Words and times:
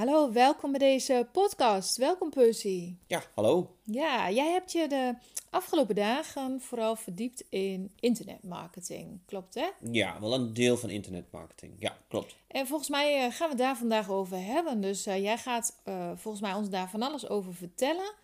Hallo, 0.00 0.32
welkom 0.32 0.70
bij 0.70 0.80
deze 0.80 1.28
podcast. 1.32 1.96
Welkom 1.96 2.30
Percy. 2.30 2.94
Ja, 3.06 3.22
hallo. 3.34 3.76
Ja, 3.84 4.30
jij 4.30 4.50
hebt 4.50 4.72
je 4.72 4.88
de 4.88 5.14
afgelopen 5.50 5.94
dagen 5.94 6.60
vooral 6.60 6.96
verdiept 6.96 7.44
in 7.48 7.92
internetmarketing. 8.00 9.20
Klopt 9.26 9.54
hè? 9.54 9.68
Ja, 9.90 10.20
wel 10.20 10.34
een 10.34 10.54
deel 10.54 10.76
van 10.76 10.90
internetmarketing. 10.90 11.72
Ja, 11.78 11.96
klopt. 12.08 12.36
En 12.46 12.66
volgens 12.66 12.88
mij 12.88 13.24
eh, 13.24 13.32
gaan 13.32 13.50
we 13.50 13.56
daar 13.56 13.76
vandaag 13.76 14.10
over 14.10 14.44
hebben. 14.44 14.80
Dus 14.80 15.06
eh, 15.06 15.22
jij 15.22 15.38
gaat 15.38 15.80
eh, 15.84 16.10
volgens 16.16 16.42
mij 16.42 16.54
ons 16.54 16.70
daar 16.70 16.90
van 16.90 17.02
alles 17.02 17.28
over 17.28 17.54
vertellen. 17.54 18.14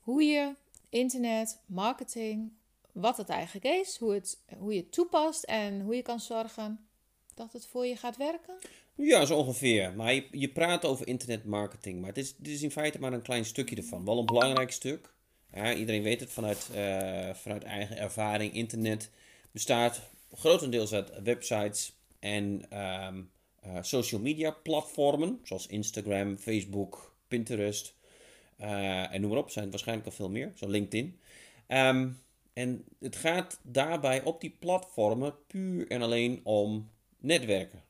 Hoe 0.00 0.22
je 0.22 0.54
internet, 0.88 1.60
marketing, 1.66 2.52
wat 2.92 3.16
het 3.16 3.28
eigenlijk 3.28 3.66
is, 3.66 3.96
hoe, 3.96 4.14
het, 4.14 4.38
hoe 4.58 4.74
je 4.74 4.80
het 4.80 4.92
toepast 4.92 5.44
en 5.44 5.80
hoe 5.80 5.94
je 5.94 6.02
kan 6.02 6.20
zorgen 6.20 6.88
dat 7.34 7.52
het 7.52 7.66
voor 7.66 7.86
je 7.86 7.96
gaat 7.96 8.16
werken. 8.16 8.54
Ja, 9.02 9.24
zo 9.26 9.36
ongeveer. 9.36 9.92
Maar 9.94 10.22
je, 10.30 10.48
praat 10.48 10.84
over 10.84 11.06
internetmarketing. 11.06 12.00
Maar 12.00 12.08
het 12.08 12.18
is, 12.18 12.36
dit 12.36 12.54
is 12.54 12.62
in 12.62 12.70
feite 12.70 13.00
maar 13.00 13.12
een 13.12 13.22
klein 13.22 13.44
stukje 13.44 13.76
ervan. 13.76 14.04
Wel 14.04 14.18
een 14.18 14.26
belangrijk 14.26 14.72
stuk. 14.72 15.14
Ja, 15.54 15.74
iedereen 15.74 16.02
weet 16.02 16.20
het 16.20 16.32
vanuit, 16.32 16.68
eh, 16.74 17.34
vanuit 17.34 17.62
eigen 17.62 17.96
ervaring. 17.98 18.54
Internet 18.54 19.10
bestaat 19.50 20.00
grotendeels 20.32 20.92
uit 20.92 21.22
websites 21.22 21.92
en 22.18 22.66
ehm, 22.70 23.22
eh, 23.60 23.78
social 23.80 24.20
media 24.20 24.50
platformen. 24.50 25.40
Zoals 25.42 25.66
Instagram, 25.66 26.36
Facebook, 26.36 27.14
Pinterest. 27.28 27.98
eh, 28.56 29.14
en 29.14 29.20
noem 29.20 29.30
maar 29.30 29.38
op. 29.38 29.50
zijn 29.50 29.70
waarschijnlijk 29.70 30.08
al 30.08 30.14
veel 30.14 30.30
meer. 30.30 30.52
Zo 30.54 30.68
LinkedIn. 30.68 31.18
Ehm, 31.66 32.08
en 32.52 32.84
het 32.98 33.16
gaat 33.16 33.60
daarbij 33.62 34.22
op 34.22 34.40
die 34.40 34.56
platformen 34.58 35.34
puur 35.46 35.88
en 35.90 36.02
alleen 36.02 36.40
om 36.42 36.90
netwerken. 37.18 37.82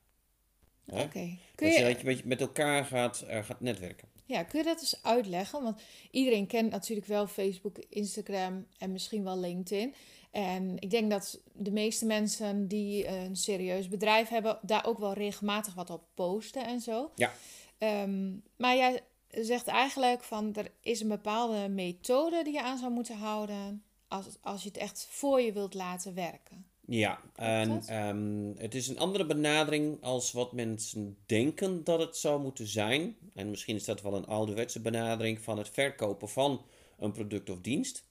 Oké. 0.93 1.09
Kun, 1.55 1.69
Dat 1.69 1.77
je, 1.77 1.85
je, 1.85 2.05
dat 2.05 2.19
je 2.19 2.23
met- 2.27 2.41
elkaar 2.41 2.85
gaat, 2.85 3.21
eh, 3.21 3.45
gaat 3.45 3.61
netwerken. 3.61 4.09
ja, 4.25 4.43
kun 4.43 4.59
je 4.59 4.65
dat 4.65 4.81
eens 4.81 5.03
uitleggen? 5.03 5.63
Want 5.63 5.81
iedereen 6.11 6.47
kent 6.47 6.71
natuurlijk 6.71 7.07
wel 7.07 7.27
Facebook, 7.27 7.79
Instagram 7.89 8.67
en 8.79 8.93
misschien 8.93 9.25
wel 9.25 9.39
LinkedIn. 9.39 9.95
En 10.31 10.79
ik 10.79 10.91
denk 10.91 11.11
dat 11.11 11.41
de 11.53 11.71
meeste 11.73 12.07
mensen 12.07 12.69
die 12.69 13.07
een 13.07 13.37
serieus 13.37 13.89
bedrijf 13.89 14.29
hebben, 14.29 14.59
daar 14.63 14.87
ook 14.87 14.99
wel 14.99 15.13
regelmatig 15.13 15.75
wat 15.75 15.91
op 15.91 16.05
posten 16.15 16.67
en 16.67 16.81
zo. 16.81 17.11
Ja. 17.15 17.33
Ehm, 17.79 18.31
maar 18.57 18.77
jij 18.77 19.01
zegt 19.31 19.67
eigenlijk 19.67 20.23
van 20.23 20.55
er 20.55 20.71
is 20.81 21.01
een 21.01 21.09
bepaalde 21.09 21.69
methode 21.69 22.45
die 22.45 22.53
je 22.53 22.63
aan 22.63 22.79
zou 22.79 22.93
moeten 22.93 23.17
houden 23.17 23.83
als, 24.09 24.27
als 24.41 24.63
je 24.63 24.69
het 24.69 24.79
echt 24.79 25.07
voor 25.11 25.41
je 25.41 25.53
wilt 25.53 25.75
laten 25.75 26.15
werken. 26.15 26.67
Ja, 26.93 27.21
en 27.35 27.69
dat? 27.69 27.87
ehm, 27.89 28.53
het 28.57 28.75
is 28.75 28.89
een 28.89 28.99
andere 28.99 29.27
benadering 29.27 30.03
als 30.03 30.33
wat 30.33 30.53
mensen 30.53 31.17
denken 31.27 31.85
dat 31.85 31.99
het 31.99 32.17
zou 32.17 32.41
moeten 32.43 32.67
zijn. 32.67 33.17
En 33.35 33.51
misschien 33.51 33.77
is 33.77 33.85
dat 33.85 34.03
wel 34.03 34.15
een 34.15 34.27
ouderwetse 34.27 34.81
benadering 34.81 35.41
van 35.41 35.59
het 35.59 35.69
verkopen 35.69 36.29
van 36.29 36.63
een 36.99 37.13
product 37.13 37.51
of 37.51 37.61
dienst. 37.61 38.05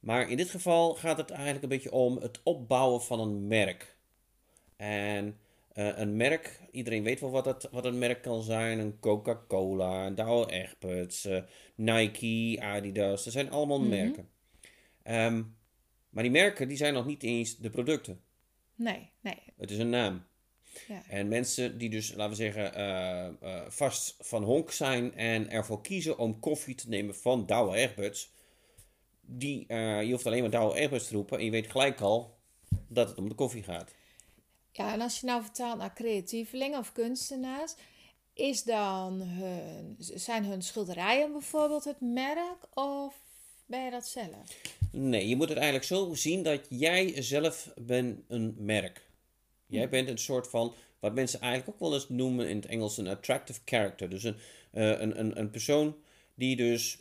Maar 0.00 0.30
in 0.30 0.36
dit 0.36 0.50
geval 0.50 0.94
gaat 0.94 1.16
het 1.16 1.30
eigenlijk 1.30 1.62
een 1.62 1.68
beetje 1.68 1.92
om 1.92 2.16
het 2.16 2.40
opbouwen 2.42 3.02
van 3.02 3.20
een 3.20 3.46
merk. 3.46 3.96
En 4.76 5.38
eh, 5.72 5.98
een 5.98 6.16
merk, 6.16 6.60
iedereen 6.70 7.02
weet 7.02 7.20
wel 7.20 7.30
wat, 7.30 7.44
het, 7.44 7.68
wat 7.70 7.84
een 7.84 7.98
merk 7.98 8.22
kan 8.22 8.42
zijn. 8.42 8.78
Een 8.78 9.00
Coca-Cola, 9.00 10.06
een 10.06 10.14
Douwe 10.14 10.46
Egberts, 10.52 11.24
eh, 11.24 11.42
Nike, 11.74 12.62
Adidas. 12.62 13.24
Dat 13.24 13.32
zijn 13.32 13.50
allemaal 13.50 13.80
Mhm. 13.80 13.88
merken. 13.88 14.28
Ehm, 15.02 15.42
maar 16.10 16.22
die 16.22 16.32
merken 16.32 16.68
die 16.68 16.76
zijn 16.76 16.94
nog 16.94 17.06
niet 17.06 17.22
eens 17.22 17.56
de 17.56 17.70
producten. 17.70 18.20
Nee, 18.74 19.10
nee. 19.20 19.42
Het 19.56 19.70
is 19.70 19.78
een 19.78 19.90
naam. 19.90 20.26
Ja. 20.88 21.02
En 21.08 21.28
mensen 21.28 21.78
die 21.78 21.90
dus, 21.90 22.14
laten 22.14 22.30
we 22.30 22.36
zeggen, 22.36 22.74
eh, 22.74 23.26
eh, 23.26 23.70
vast 23.70 24.16
van 24.18 24.42
honk 24.42 24.70
zijn 24.70 25.14
en 25.14 25.50
ervoor 25.50 25.80
kiezen 25.80 26.18
om 26.18 26.40
koffie 26.40 26.74
te 26.74 26.88
nemen 26.88 27.16
van 27.16 27.46
Douwe 27.46 27.76
Egberts. 27.76 28.32
Die, 29.20 29.64
eh, 29.66 30.02
je 30.02 30.10
hoeft 30.10 30.26
alleen 30.26 30.40
maar 30.40 30.50
Douwe 30.50 30.78
Egberts 30.78 31.08
te 31.08 31.14
roepen 31.14 31.38
en 31.38 31.44
je 31.44 31.50
weet 31.50 31.70
gelijk 31.70 32.00
al 32.00 32.38
dat 32.88 33.08
het 33.08 33.18
om 33.18 33.28
de 33.28 33.34
koffie 33.34 33.62
gaat. 33.62 33.94
Ja, 34.72 34.92
en 34.92 35.00
als 35.00 35.20
je 35.20 35.26
nou 35.26 35.42
vertaalt 35.42 35.78
naar 35.78 35.94
creatievelingen 35.94 36.78
of 36.78 36.92
kunstenaars, 36.92 37.74
is 38.32 38.62
dan 38.62 39.20
hun, 39.20 39.96
zijn 39.98 40.44
hun 40.44 40.62
schilderijen 40.62 41.32
bijvoorbeeld 41.32 41.84
het 41.84 42.00
merk 42.00 42.66
of 42.74 43.14
ben 43.68 43.84
je 43.84 43.90
dat 43.90 44.06
zelf? 44.06 44.60
Nee, 44.90 45.28
je 45.28 45.36
moet 45.36 45.48
het 45.48 45.58
eigenlijk 45.58 45.86
zo 45.86 46.14
zien 46.14 46.42
dat 46.42 46.66
jij 46.68 47.22
zelf 47.22 47.72
bent 47.76 48.20
een 48.28 48.54
merk. 48.58 49.06
Jij 49.66 49.88
bent 49.88 50.08
een 50.08 50.18
soort 50.18 50.48
van, 50.48 50.74
wat 51.00 51.14
mensen 51.14 51.40
eigenlijk 51.40 51.72
ook 51.74 51.80
wel 51.80 51.94
eens 51.94 52.08
noemen 52.08 52.48
in 52.48 52.56
het 52.56 52.66
Engels, 52.66 52.98
een 52.98 53.08
attractive 53.08 53.60
character. 53.64 54.08
Dus 54.08 54.24
een, 54.24 54.36
eh, 54.70 55.00
een, 55.00 55.18
een, 55.18 55.38
een 55.38 55.50
persoon 55.50 55.96
die 56.34 56.56
dus 56.56 56.98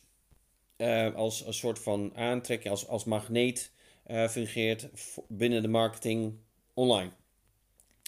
eh, 0.76 1.16
als 1.16 1.46
een 1.46 1.54
soort 1.54 1.80
van 1.80 2.16
aantrekking, 2.16 2.70
als, 2.70 2.88
als 2.88 3.04
magneet 3.04 3.72
eh, 4.04 4.28
fungeert 4.28 4.90
binnen 5.28 5.62
de 5.62 5.68
marketing 5.68 6.34
online. 6.74 7.12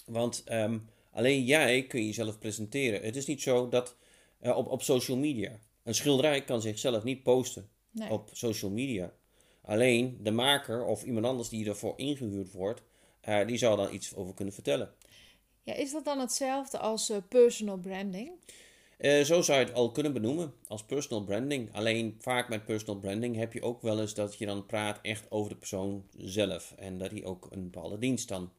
Want 0.06 0.44
ehm, 0.46 0.78
alleen 1.12 1.44
jij 1.44 1.88
kun 1.88 2.06
jezelf 2.06 2.40
presenteren. 2.40 3.02
Het 3.02 3.16
is 3.16 3.26
niet 3.26 3.42
zo 3.42 3.70
dat 3.70 3.96
op, 4.40 4.68
op 4.68 4.82
social 4.82 5.18
media, 5.18 5.60
een 5.84 5.96
schilderij 5.96 6.44
kan 6.44 6.62
zichzelf 6.62 7.04
niet 7.04 7.24
posten 7.24 7.70
Nee. 7.92 8.10
op 8.10 8.30
social 8.34 8.72
media. 8.72 9.14
Alleen 9.62 10.18
de 10.22 10.32
maker 10.32 10.86
of 10.86 11.04
iemand 11.04 11.26
anders 11.26 11.50
die 11.50 11.68
ervoor 11.68 11.94
ingehuurd 11.96 12.52
wordt, 12.52 12.82
eh, 13.22 13.48
die 13.48 13.58
zou 13.58 13.78
daar 13.78 13.92
iets 13.92 14.16
over 14.16 14.34
kunnen 14.34 14.54
vertellen. 14.54 14.94
Ja, 15.64 15.74
is 15.74 15.92
dat 15.92 16.06
dan 16.06 16.20
hetzelfde 16.20 16.78
als 16.78 17.10
eh, 17.10 17.18
personal 17.30 17.78
branding? 17.78 18.32
Eh, 18.98 19.22
zo 19.22 19.42
zou 19.42 19.60
je 19.60 19.66
het 19.66 19.74
al 19.74 19.92
kunnen 19.92 20.14
benoemen 20.14 20.54
als 20.68 20.84
personal 20.84 21.24
branding. 21.24 21.74
Alleen 21.74 22.16
vaak 22.20 22.50
met 22.50 22.66
personal 22.66 23.00
branding 23.00 23.36
heb 23.36 23.54
je 23.54 23.62
ook 23.62 23.82
wel 23.82 24.00
eens 24.00 24.14
dat 24.14 24.38
je 24.38 24.46
dan 24.46 24.66
praat 24.66 25.00
echt 25.02 25.32
over 25.32 25.50
de 25.50 25.58
persoon 25.58 26.06
zelf. 26.18 26.74
En 26.78 26.98
dat 26.98 27.12
hij 27.12 27.26
ook 27.26 27.48
een 27.50 27.64
bepaalde 27.64 27.98
dienst 27.98 28.28
dan 28.28 28.52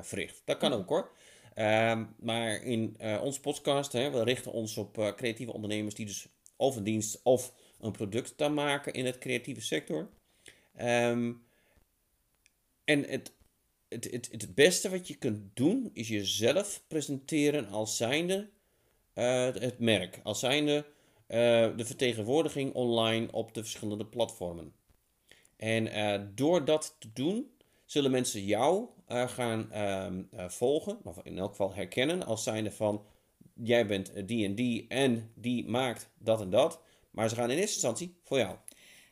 verricht. 0.00 0.42
Dat 0.44 0.56
kan 0.56 0.72
ook 0.72 0.88
hoor. 0.88 1.10
Ehm, 1.54 2.04
maar 2.18 2.62
in 2.62 2.96
onze 3.22 3.40
podcast, 3.40 3.92
hè, 3.92 4.10
we 4.10 4.22
richten 4.22 4.52
ons 4.52 4.76
op 4.76 5.12
creatieve 5.16 5.52
ondernemers 5.52 5.94
die 5.94 6.06
dus 6.06 6.28
of 6.56 6.76
een 6.76 6.84
dienst 6.84 7.20
of 7.22 7.52
een 7.80 7.92
product 7.92 8.32
dan 8.36 8.54
maken 8.54 8.92
in 8.92 9.06
het 9.06 9.18
creatieve 9.18 9.60
sector. 9.60 10.08
Ehm, 10.74 11.32
en 12.84 13.04
het, 13.04 13.32
het, 13.88 14.10
het, 14.10 14.28
het 14.30 14.54
beste 14.54 14.90
wat 14.90 15.08
je 15.08 15.14
kunt 15.14 15.56
doen 15.56 15.90
is 15.92 16.08
jezelf 16.08 16.82
presenteren 16.88 17.68
als 17.68 17.96
zijnde 17.96 18.50
eh, 19.12 19.54
het 19.54 19.78
merk, 19.78 20.20
als 20.22 20.40
zijnde 20.40 20.86
eh, 21.26 21.76
de 21.76 21.84
vertegenwoordiging 21.84 22.74
online 22.74 23.32
op 23.32 23.54
de 23.54 23.60
verschillende 23.60 24.06
platformen. 24.06 24.72
En 25.56 25.86
eh, 25.86 26.20
door 26.34 26.64
dat 26.64 26.96
te 26.98 27.12
doen, 27.12 27.50
zullen 27.84 28.10
mensen 28.10 28.44
jou 28.44 28.88
gaan 29.06 29.72
ehm, 29.72 30.22
eh, 30.30 30.48
volgen, 30.48 30.98
of 31.04 31.18
in 31.22 31.38
elk 31.38 31.50
geval 31.50 31.74
herkennen, 31.74 32.26
als 32.26 32.42
zijnde 32.42 32.70
van 32.70 33.04
jij 33.54 33.86
bent 33.86 34.28
die 34.28 34.44
en 34.44 34.54
die 34.54 34.86
en 34.88 35.32
die 35.34 35.68
maakt 35.68 36.10
dat 36.18 36.40
en 36.40 36.50
dat. 36.50 36.82
Maar 37.10 37.28
ze 37.28 37.34
gaan 37.34 37.50
in 37.50 37.58
eerste 37.58 37.74
instantie 37.74 38.16
voor 38.22 38.38
jou. 38.38 38.56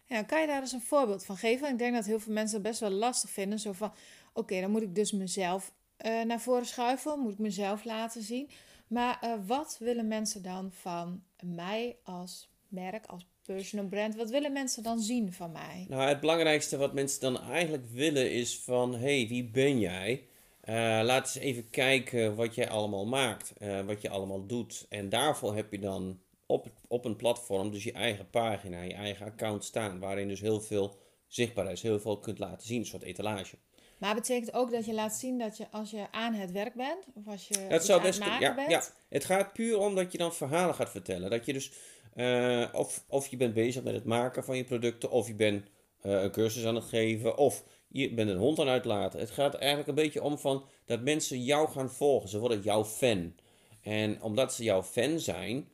Ja, 0.09 0.23
kan 0.23 0.41
je 0.41 0.47
daar 0.47 0.61
eens 0.61 0.73
een 0.73 0.81
voorbeeld 0.81 1.25
van 1.25 1.37
geven? 1.37 1.69
Ik 1.69 1.79
denk 1.79 1.95
dat 1.95 2.07
heel 2.07 2.21
veel 2.21 2.33
mensen 2.33 2.55
het 2.55 2.67
best 2.67 2.81
wel 2.81 2.91
lastig 2.91 3.31
vinden. 3.31 3.59
Zo 3.59 3.73
van, 3.73 3.93
oké, 4.33 4.61
dan 4.61 4.71
moet 4.71 4.83
ik 4.83 4.95
dus 4.95 5.13
mezelf 5.13 5.73
eh, 5.97 6.23
naar 6.23 6.41
voren 6.41 6.67
schuiven. 6.67 7.19
Moet 7.19 7.33
ik 7.33 7.39
mezelf 7.39 7.85
laten 7.85 8.23
zien. 8.23 8.51
Maar 8.87 9.19
eh, 9.21 9.33
wat 9.47 9.77
willen 9.81 10.09
mensen 10.09 10.43
dan 10.43 10.73
van 10.73 11.23
mij 11.45 11.97
als 12.03 12.49
merk, 12.69 13.07
als 13.07 13.27
personal 13.43 13.87
brand? 13.87 14.15
Wat 14.15 14.31
willen 14.31 14.53
mensen 14.53 14.83
dan 14.83 15.01
zien 15.01 15.33
van 15.33 15.53
mij? 15.53 15.87
Nou, 15.89 16.09
het 16.09 16.21
belangrijkste 16.21 16.77
wat 16.77 16.95
mensen 16.95 17.21
dan 17.21 17.41
eigenlijk 17.41 17.87
willen 17.87 18.33
is 18.33 18.61
van, 18.61 18.95
hey, 18.95 19.27
wie 19.29 19.45
ben 19.45 19.81
jij? 19.81 20.27
Uh, 20.65 20.75
laat 21.03 21.25
eens 21.25 21.45
even 21.45 21.71
kijken 21.71 22.37
wat 22.37 22.55
jij 22.55 22.69
allemaal 22.69 23.07
maakt, 23.07 23.53
wat 23.87 24.03
je 24.03 24.09
allemaal 24.09 24.47
doet. 24.47 24.87
En 24.89 25.09
daarvoor 25.09 25.55
heb 25.55 25.73
je 25.73 25.79
dan 25.79 26.21
op, 26.49 26.71
op 26.89 27.05
een 27.05 27.17
platform 27.17 27.71
dus 27.71 27.85
je 27.85 27.93
eigen 27.93 28.31
pagina, 28.31 28.83
je 28.83 28.95
eigen 28.95 29.27
account 29.27 29.65
staan, 29.65 29.99
waarin 29.99 30.29
dus 30.29 30.41
heel 30.41 30.61
veel 30.61 30.97
zichtbaar 31.27 31.73
is, 31.73 31.83
heel 31.83 32.01
veel 32.01 32.19
kunt 32.19 32.39
laten 32.39 32.67
zien, 32.67 32.79
een 32.79 32.87
soort 32.87 33.03
etalage. 33.03 33.57
Maar 33.99 34.15
het 34.15 34.21
betekent 34.21 34.55
ook 34.55 34.71
dat 34.71 34.85
je 34.85 34.95
laat 34.95 35.15
zien 35.15 35.39
dat 35.39 35.57
je 35.57 35.71
als 35.71 35.91
je 35.91 36.07
aan 36.11 36.35
het 36.35 36.53
werk 36.53 36.75
bent, 36.75 37.07
of 37.15 37.27
als 37.27 37.49
je 37.49 37.67
dat 37.69 37.85
zou 37.85 38.01
aan 38.01 38.07
het 38.07 38.17
ja, 38.17 38.27
maken 38.27 38.47
ja, 38.47 38.55
bent. 38.55 38.95
het 39.09 39.25
gaat 39.25 39.53
puur 39.53 39.79
om 39.79 39.95
dat 39.95 40.13
je 40.13 40.19
dan 40.19 40.35
verhalen 40.35 40.75
gaat 40.75 40.91
vertellen. 40.91 41.31
Dat 41.31 41.45
je 41.47 41.53
dus, 41.53 41.73
eh, 42.15 42.69
of, 42.73 43.05
of 43.09 43.27
je 43.27 43.37
bent 43.37 43.55
bezig 43.55 43.83
met 43.83 43.95
het 43.95 44.05
maken 44.05 44.45
van 44.45 44.57
je 44.57 44.65
producten, 44.65 45.11
of 45.11 45.27
je 45.27 45.35
bent 45.35 45.67
eh, 46.01 46.23
een 46.23 46.31
cursus 46.31 46.65
aan 46.65 46.75
het 46.75 46.85
geven, 46.85 47.37
of 47.37 47.65
je 47.89 48.15
bent 48.15 48.31
een 48.31 48.37
hond 48.37 48.59
aan 48.59 48.67
het 48.67 48.75
uitlaten. 48.75 49.21
Het 49.21 49.31
gaat 49.31 49.55
eigenlijk 49.55 49.89
een 49.89 49.95
beetje 49.95 50.23
om 50.23 50.39
van 50.39 50.65
dat 50.85 51.01
mensen 51.01 51.43
jou 51.43 51.69
gaan 51.69 51.91
volgen. 51.91 52.29
Ze 52.29 52.39
worden 52.39 52.61
jouw 52.61 52.85
fan. 52.85 53.35
En 53.83 54.23
omdat 54.23 54.55
ze 54.55 54.63
jouw 54.63 54.83
fan 54.83 55.19
zijn, 55.19 55.69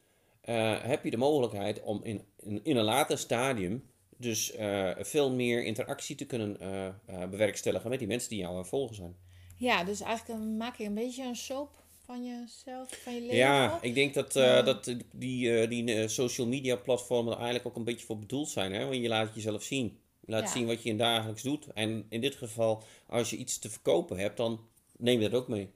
eh, 0.44 0.82
heb 0.82 1.04
je 1.04 1.10
de 1.10 1.16
mogelijkheid 1.16 1.82
om 1.82 2.00
in, 2.02 2.24
in, 2.36 2.60
in 2.62 2.76
een 2.76 2.84
later 2.84 3.18
stadium 3.18 3.84
dus 4.16 4.52
eh, 4.52 4.90
veel 4.98 5.30
meer 5.30 5.64
interactie 5.64 6.16
te 6.16 6.24
kunnen 6.24 6.60
eh, 6.60 7.28
bewerkstelligen 7.28 7.90
met 7.90 7.98
die 7.98 8.08
mensen 8.08 8.28
die 8.30 8.38
jou 8.38 8.56
aan 8.56 8.66
volgen 8.66 8.94
zijn. 8.96 9.16
Ja, 9.56 9.84
dus 9.84 10.00
eigenlijk 10.00 10.40
maak 10.40 10.76
je 10.76 10.84
een 10.84 10.94
beetje 10.94 11.24
een 11.24 11.36
soap 11.36 11.82
van 12.04 12.24
jezelf, 12.24 12.88
van 13.02 13.14
je 13.14 13.20
leven. 13.20 13.36
Ja, 13.36 13.78
ik 13.82 13.94
denk 13.94 14.14
dat, 14.14 14.34
Ja. 14.34 14.62
dat 14.62 14.94
die, 15.12 15.68
die 15.68 16.08
social 16.08 16.46
media 16.46 16.76
platformen 16.76 17.32
er 17.32 17.38
eigenlijk 17.38 17.66
ook 17.66 17.76
een 17.76 17.84
beetje 17.84 18.06
voor 18.06 18.18
bedoeld 18.18 18.48
zijn. 18.48 18.72
Hè? 18.72 18.84
Want 18.84 18.96
je 18.96 19.08
laat 19.08 19.34
jezelf 19.34 19.62
zien. 19.62 19.98
Je 20.20 20.32
laat 20.32 20.42
Ja. 20.42 20.48
zien 20.50 20.66
wat 20.66 20.82
je 20.82 20.88
in 20.88 20.98
dagelijks 20.98 21.42
doet. 21.42 21.66
En 21.74 22.06
in 22.08 22.20
dit 22.20 22.34
geval, 22.34 22.82
als 23.06 23.30
je 23.30 23.36
iets 23.36 23.58
te 23.58 23.70
verkopen 23.70 24.18
hebt, 24.18 24.36
dan 24.36 24.60
neem 24.96 25.20
je 25.20 25.28
dat 25.28 25.40
ook 25.40 25.48
mee. 25.48 25.70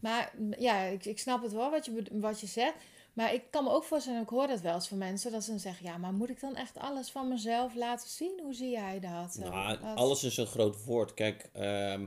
Maar 0.00 0.34
ja, 0.58 0.82
ik, 0.82 1.04
ik 1.04 1.18
snap 1.18 1.42
het 1.42 1.52
wel 1.52 1.70
wat 1.70 1.84
je, 1.84 2.02
wat 2.12 2.40
je 2.40 2.46
zegt. 2.46 2.74
Maar 3.12 3.34
ik 3.34 3.42
kan 3.50 3.64
me 3.64 3.70
ook 3.70 3.84
voorstellen, 3.84 4.22
ik 4.22 4.28
hoor 4.28 4.46
dat 4.46 4.60
wel 4.60 4.74
eens 4.74 4.88
van 4.88 4.98
mensen, 4.98 5.32
dat 5.32 5.44
ze 5.44 5.50
dan 5.50 5.58
zeggen, 5.58 5.86
ja, 5.86 5.96
maar 5.96 6.12
moet 6.12 6.30
ik 6.30 6.40
dan 6.40 6.56
echt 6.56 6.78
alles 6.78 7.10
van 7.10 7.28
mezelf 7.28 7.74
laten 7.74 8.08
zien? 8.08 8.40
Hoe 8.42 8.54
zie 8.54 8.70
jij 8.70 9.00
dat? 9.00 9.36
Nou, 9.40 9.78
alles 9.94 10.24
is 10.24 10.36
een 10.36 10.46
groot 10.46 10.84
woord. 10.84 11.14
Kijk, 11.14 11.50
ehm, 11.52 12.06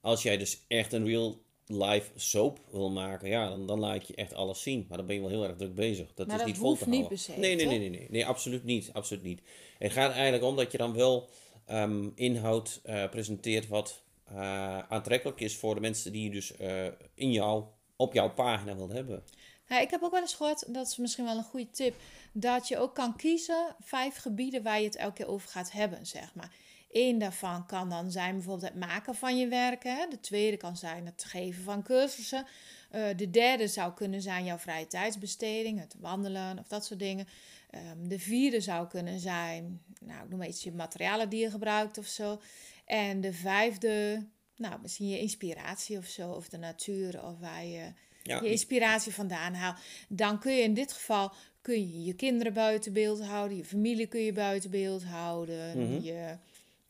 als 0.00 0.22
jij 0.22 0.36
dus 0.36 0.64
echt 0.68 0.92
een 0.92 1.06
real 1.06 1.40
life 1.66 2.10
soap 2.14 2.58
wil 2.70 2.90
maken, 2.90 3.28
ja, 3.28 3.48
dan, 3.48 3.66
dan 3.66 3.78
laat 3.78 4.06
je 4.06 4.14
echt 4.14 4.34
alles 4.34 4.62
zien. 4.62 4.86
Maar 4.88 4.98
dan 4.98 5.06
ben 5.06 5.14
je 5.16 5.20
wel 5.20 5.30
heel 5.30 5.44
erg 5.44 5.56
druk 5.56 5.74
bezig. 5.74 6.14
Dat 6.14 6.26
Maar 6.26 6.36
is 6.36 6.42
dat 6.42 6.50
niet 6.50 6.60
vol 6.60 6.76
te 6.76 6.88
niet 6.88 6.98
houden. 6.98 7.08
per 7.08 7.18
se, 7.18 7.40
nee, 7.40 7.54
nee, 7.54 7.66
nee, 7.66 7.78
nee, 7.78 7.90
nee, 7.90 8.06
nee, 8.10 8.26
absoluut 8.26 8.64
niet, 8.64 8.90
absoluut 8.92 9.22
niet. 9.22 9.42
Het 9.78 9.92
gaat 9.92 10.12
eigenlijk 10.12 10.44
om 10.44 10.56
dat 10.56 10.72
je 10.72 10.78
dan 10.78 10.94
wel 10.94 11.28
ehm, 11.66 12.08
inhoud 12.14 12.80
eh, 12.82 13.08
presenteert 13.08 13.68
wat 13.68 14.02
eh, 14.24 14.78
aantrekkelijk 14.78 15.40
is 15.40 15.56
voor 15.56 15.74
de 15.74 15.80
mensen 15.80 16.12
die 16.12 16.24
je 16.24 16.30
dus 16.30 16.56
eh, 16.56 16.86
in 17.14 17.32
jou, 17.32 17.64
op 17.96 18.12
jouw 18.12 18.30
pagina 18.34 18.76
wilt 18.76 18.92
hebben. 18.92 19.24
Ja, 19.72 19.80
ik 19.80 19.90
heb 19.90 20.02
ook 20.02 20.10
wel 20.10 20.20
eens 20.20 20.34
gehoord, 20.34 20.74
dat 20.74 20.86
is 20.86 20.96
misschien 20.96 21.24
wel 21.24 21.36
een 21.36 21.44
goede 21.44 21.70
tip, 21.70 22.00
dat 22.32 22.68
je 22.68 22.78
ook 22.78 22.94
kan 22.94 23.16
kiezen 23.16 23.76
vijf 23.80 24.16
gebieden 24.16 24.62
waar 24.62 24.78
je 24.78 24.84
het 24.84 24.96
elke 24.96 25.14
keer 25.14 25.28
over 25.28 25.48
gaat 25.48 25.72
hebben, 25.72 26.06
zeg 26.06 26.34
maar. 26.34 26.50
Eén 26.90 27.18
daarvan 27.18 27.66
kan 27.66 27.90
dan 27.90 28.10
zijn 28.10 28.34
bijvoorbeeld 28.34 28.72
het 28.72 28.80
maken 28.80 29.14
van 29.14 29.38
je 29.38 29.48
werken. 29.48 29.96
Hè? 29.96 30.06
De 30.08 30.20
tweede 30.20 30.56
kan 30.56 30.76
zijn 30.76 31.06
het 31.06 31.24
geven 31.24 31.62
van 31.62 31.82
cursussen. 31.82 32.46
Eh, 32.90 33.04
de 33.16 33.30
derde 33.30 33.68
zou 33.68 33.92
kunnen 33.92 34.22
zijn 34.22 34.44
jouw 34.44 34.58
vrije 34.58 34.86
tijdsbesteding, 34.86 35.80
het 35.80 35.94
wandelen 36.00 36.58
of 36.58 36.68
dat 36.68 36.84
soort 36.84 37.00
dingen. 37.00 37.28
Ehm, 37.70 38.08
de 38.08 38.18
vierde 38.18 38.60
zou 38.60 38.88
kunnen 38.88 39.20
zijn, 39.20 39.82
nou, 40.00 40.22
ik 40.22 40.28
noem 40.28 40.38
maar 40.38 40.48
iets, 40.48 40.62
je 40.62 40.72
materialen 40.72 41.28
die 41.28 41.40
je 41.40 41.50
gebruikt 41.50 41.98
of 41.98 42.06
zo. 42.06 42.40
En 42.84 43.20
de 43.20 43.32
vijfde, 43.32 44.26
nou, 44.56 44.80
misschien 44.80 45.08
je 45.08 45.20
inspiratie 45.20 45.98
of 45.98 46.06
zo, 46.06 46.30
of 46.30 46.48
de 46.48 46.58
natuur, 46.58 47.24
of 47.24 47.38
waar 47.38 47.64
je 47.64 47.92
Ja, 48.22 48.40
je 48.42 48.50
inspiratie 48.50 49.12
vandaan 49.14 49.54
haalt. 49.54 49.76
Dan 50.08 50.38
kun 50.38 50.52
je 50.56 50.62
in 50.62 50.74
dit 50.74 50.92
geval 50.92 51.32
kun 51.60 51.74
je 51.80 52.04
je 52.04 52.12
kinderen 52.14 52.52
buiten 52.52 52.92
beeld 52.92 53.22
houden, 53.24 53.56
je 53.56 53.64
familie 53.64 54.06
kun 54.06 54.20
je 54.20 54.32
buiten 54.32 54.70
beeld 54.70 55.04
houden, 55.04 55.78
Mhm. 55.78 56.02
je, 56.04 56.36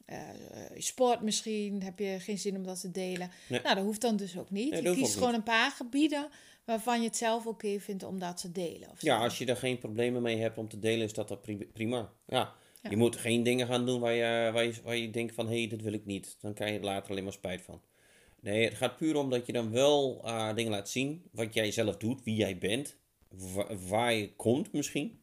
eh, 0.04 0.18
je 0.74 0.82
sport 0.82 1.20
misschien, 1.20 1.82
heb 1.82 1.98
je 1.98 2.16
geen 2.20 2.38
zin 2.38 2.56
om 2.56 2.64
dat 2.64 2.80
te 2.80 2.90
delen. 2.90 3.30
Nee. 3.48 3.60
Nou, 3.62 3.74
dat 3.74 3.84
hoeft 3.84 4.00
dan 4.00 4.16
dus 4.16 4.38
ook 4.38 4.50
niet. 4.50 4.70
Nee, 4.70 4.82
je 4.82 4.94
kiest 4.94 5.14
gewoon 5.14 5.34
een 5.34 5.42
paar 5.42 5.70
gebieden 5.70 6.28
waarvan 6.64 7.00
je 7.00 7.06
het 7.06 7.16
zelf 7.16 7.46
oké 7.46 7.80
vindt 7.80 8.02
om 8.02 8.18
dat 8.18 8.36
te 8.40 8.52
delen. 8.52 8.90
Of 8.90 9.00
zo. 9.00 9.06
Ja, 9.06 9.18
als 9.18 9.38
je 9.38 9.46
daar 9.46 9.56
geen 9.56 9.78
problemen 9.78 10.22
mee 10.22 10.36
hebt 10.38 10.58
om 10.58 10.68
te 10.68 10.78
delen, 10.78 11.04
is 11.06 11.12
dat, 11.12 11.28
dat 11.28 11.42
pri- 11.42 11.68
prima. 11.72 12.12
Ja. 12.26 12.52
Ja. 12.82 12.90
Je 12.90 12.96
moet 12.96 13.16
geen 13.16 13.42
dingen 13.42 13.66
gaan 13.66 13.86
doen 13.86 14.00
waar 14.00 14.12
je, 14.14 14.50
waar 14.52 14.64
je, 14.64 14.74
waar 14.84 14.96
je 14.96 15.10
denkt 15.10 15.34
van, 15.34 15.48
hé, 15.48 15.58
hey, 15.58 15.68
dit 15.68 15.82
wil 15.82 15.92
ik 15.92 16.06
niet. 16.06 16.36
Dan 16.40 16.54
krijg 16.54 16.70
je 16.72 16.78
er 16.78 16.84
later 16.84 17.10
alleen 17.10 17.24
maar 17.24 17.32
spijt 17.32 17.62
van. 17.62 17.80
Nee, 18.42 18.64
het 18.64 18.74
gaat 18.74 18.96
puur 18.96 19.16
om 19.16 19.30
dat 19.30 19.46
je 19.46 19.52
dan 19.52 19.70
wel 19.70 20.20
eh, 20.24 20.54
dingen 20.54 20.70
laat 20.70 20.88
zien, 20.88 21.22
wat 21.30 21.54
jij 21.54 21.70
zelf 21.72 21.96
doet, 21.96 22.22
wie 22.24 22.34
jij 22.34 22.58
bent, 22.58 22.96
wa- 23.28 23.76
waar 23.76 24.12
je 24.12 24.34
komt 24.36 24.72
misschien. 24.72 25.20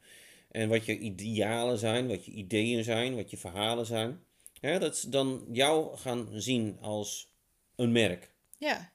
En 0.51 0.69
wat 0.69 0.86
je 0.86 0.98
idealen 0.98 1.77
zijn, 1.77 2.07
wat 2.07 2.25
je 2.25 2.31
ideeën 2.31 2.83
zijn, 2.83 3.16
wat 3.16 3.30
je 3.30 3.38
verhalen 3.38 3.86
zijn. 3.86 4.19
Dat 4.62 4.98
ze 4.98 5.10
dan 5.10 5.45
jou 5.51 5.98
gaan 5.98 6.27
zien 6.33 6.77
als 6.81 7.33
een 7.75 7.92
merk. 7.92 8.31
Ja, 8.57 8.92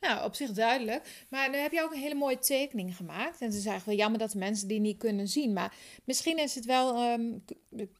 nou 0.00 0.24
op 0.24 0.34
zich 0.34 0.50
duidelijk. 0.50 1.26
Maar 1.28 1.52
dan 1.52 1.60
heb 1.60 1.72
je 1.72 1.82
ook 1.82 1.92
een 1.92 2.00
hele 2.00 2.14
mooie 2.14 2.38
tekening 2.38 2.96
gemaakt. 2.96 3.40
En 3.40 3.46
het 3.46 3.56
is 3.56 3.66
eigenlijk 3.66 3.84
wel 3.86 3.96
jammer 3.96 4.18
dat 4.18 4.30
de 4.30 4.38
mensen 4.38 4.68
die 4.68 4.80
niet 4.80 4.98
kunnen 4.98 5.28
zien. 5.28 5.52
Maar 5.52 5.74
misschien 6.04 6.38
is 6.38 6.54
het 6.54 6.64
wel. 6.64 6.94
ehm, 6.96 7.22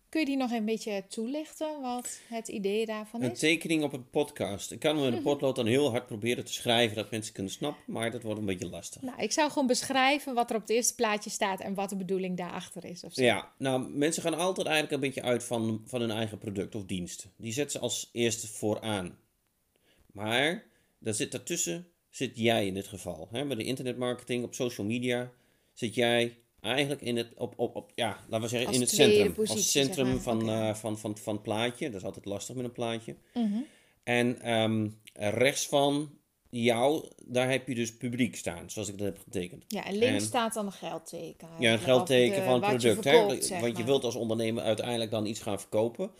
kun 0.08 0.20
je 0.20 0.26
die 0.26 0.36
nog 0.36 0.50
een 0.50 0.64
beetje 0.64 1.04
toelichten? 1.08 1.80
Wat 1.80 2.20
het 2.28 2.48
idee 2.48 2.86
daarvan 2.86 3.22
Een 3.22 3.30
is? 3.30 3.38
tekening 3.38 3.82
op 3.82 3.92
een 3.92 4.10
podcast. 4.10 4.70
Ik 4.72 4.78
kan 4.78 4.96
hem 4.96 5.06
in 5.06 5.12
een 5.12 5.22
potlood 5.22 5.56
dan 5.56 5.66
heel 5.66 5.90
hard 5.90 6.06
proberen 6.06 6.44
te 6.44 6.52
schrijven 6.52 6.96
dat 6.96 7.10
mensen 7.10 7.32
kunnen 7.34 7.52
snappen, 7.52 7.82
maar 7.86 8.10
dat 8.10 8.22
wordt 8.22 8.38
een 8.38 8.46
beetje 8.46 8.68
lastig. 8.68 9.02
Nou, 9.02 9.22
ik 9.22 9.32
zou 9.32 9.50
gewoon 9.50 9.66
beschrijven 9.66 10.34
wat 10.34 10.50
er 10.50 10.56
op 10.56 10.62
het 10.62 10.70
eerste 10.70 10.94
plaatje 10.94 11.30
staat 11.30 11.60
en 11.60 11.74
wat 11.74 11.88
de 11.88 11.96
bedoeling 11.96 12.36
daarachter 12.36 12.84
is. 12.84 13.04
Of 13.04 13.12
zo. 13.12 13.22
Ja, 13.22 13.52
nou, 13.58 13.88
mensen 13.90 14.22
gaan 14.22 14.34
altijd 14.38 14.66
eigenlijk 14.66 14.94
een 14.94 15.08
beetje 15.08 15.22
uit 15.28 15.44
van, 15.44 15.82
van 15.86 16.00
hun 16.00 16.10
eigen 16.10 16.38
product 16.38 16.74
of 16.74 16.84
dienst. 16.84 17.28
Die 17.36 17.52
zetten 17.52 17.72
ze 17.72 17.78
als 17.78 18.08
eerste 18.12 18.46
vooraan. 18.48 19.18
Maar 20.12 20.64
daar 21.00 21.14
zit 21.14 21.32
daartussen 21.32 21.86
zit 22.10 22.30
jij 22.34 22.66
in 22.66 22.74
dit 22.74 22.86
geval. 22.86 23.28
Hè? 23.30 23.46
Bij 23.46 23.56
de 23.56 23.64
internetmarketing 23.64 24.44
op 24.44 24.54
social 24.54 24.86
media 24.86 25.30
zit 25.72 25.94
jij 25.94 26.38
eigenlijk 26.60 27.00
in 27.02 27.16
het, 27.16 27.28
op, 27.36 27.54
op, 27.56 27.76
op, 27.76 27.90
ja, 27.94 28.18
laten 28.28 28.40
we 28.40 28.48
zeggen, 28.48 28.66
Als 28.66 28.76
in 28.76 28.82
het 28.82 28.90
centrum. 28.90 29.32
positie, 29.34 29.56
als 29.56 29.72
zeg 29.72 29.84
centrum 29.84 30.08
maar. 30.08 30.20
van, 30.20 30.48
eh, 30.50 30.74
van, 30.74 30.98
van, 30.98 31.18
van 31.18 31.34
het 31.34 31.42
plaatje. 31.42 31.86
Dat 31.90 32.00
is 32.00 32.06
altijd 32.06 32.24
lastig 32.24 32.54
met 32.56 32.64
een 32.64 32.72
plaatje. 32.72 33.16
Mhm. 33.34 33.58
En 34.04 34.40
ehm, 34.42 34.88
rechts 35.14 35.66
van 35.66 36.18
jou, 36.50 37.08
daar 37.26 37.50
heb 37.50 37.68
je 37.68 37.74
dus 37.74 37.96
publiek 37.96 38.36
staan, 38.36 38.70
zoals 38.70 38.88
ik 38.88 38.98
dat 38.98 39.06
heb 39.06 39.18
getekend. 39.24 39.64
Ja, 39.68 39.84
en 39.86 39.96
links 39.98 40.14
En- 40.22 40.28
staat 40.28 40.54
dan 40.54 40.66
een 40.66 40.72
geldteken. 40.72 41.48
Ja, 41.58 41.72
een 41.72 41.78
geldteken 41.78 42.36
de- 42.38 42.42
van 42.44 42.62
het 42.64 42.82
je 42.82 42.88
product. 42.88 43.02
verkoopt, 43.08 43.48
hè? 43.48 43.60
Want 43.60 43.76
je 43.76 43.84
wilt 43.84 44.04
als 44.04 44.14
ondernemer 44.14 44.62
uiteindelijk 44.62 45.10
dan 45.10 45.26
iets 45.26 45.40
gaan 45.40 45.60
verkopen. 45.60 46.10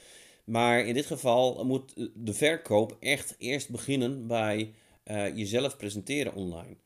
Maar 0.50 0.86
in 0.86 0.94
dit 0.94 1.06
geval 1.06 1.64
moet 1.64 2.10
de 2.14 2.34
verkoop 2.34 2.96
echt 3.00 3.34
eerst 3.38 3.68
beginnen 3.68 4.26
bij 4.26 4.72
eh, 5.02 5.36
jezelf 5.36 5.76
presenteren 5.76 6.34
online. 6.34 6.76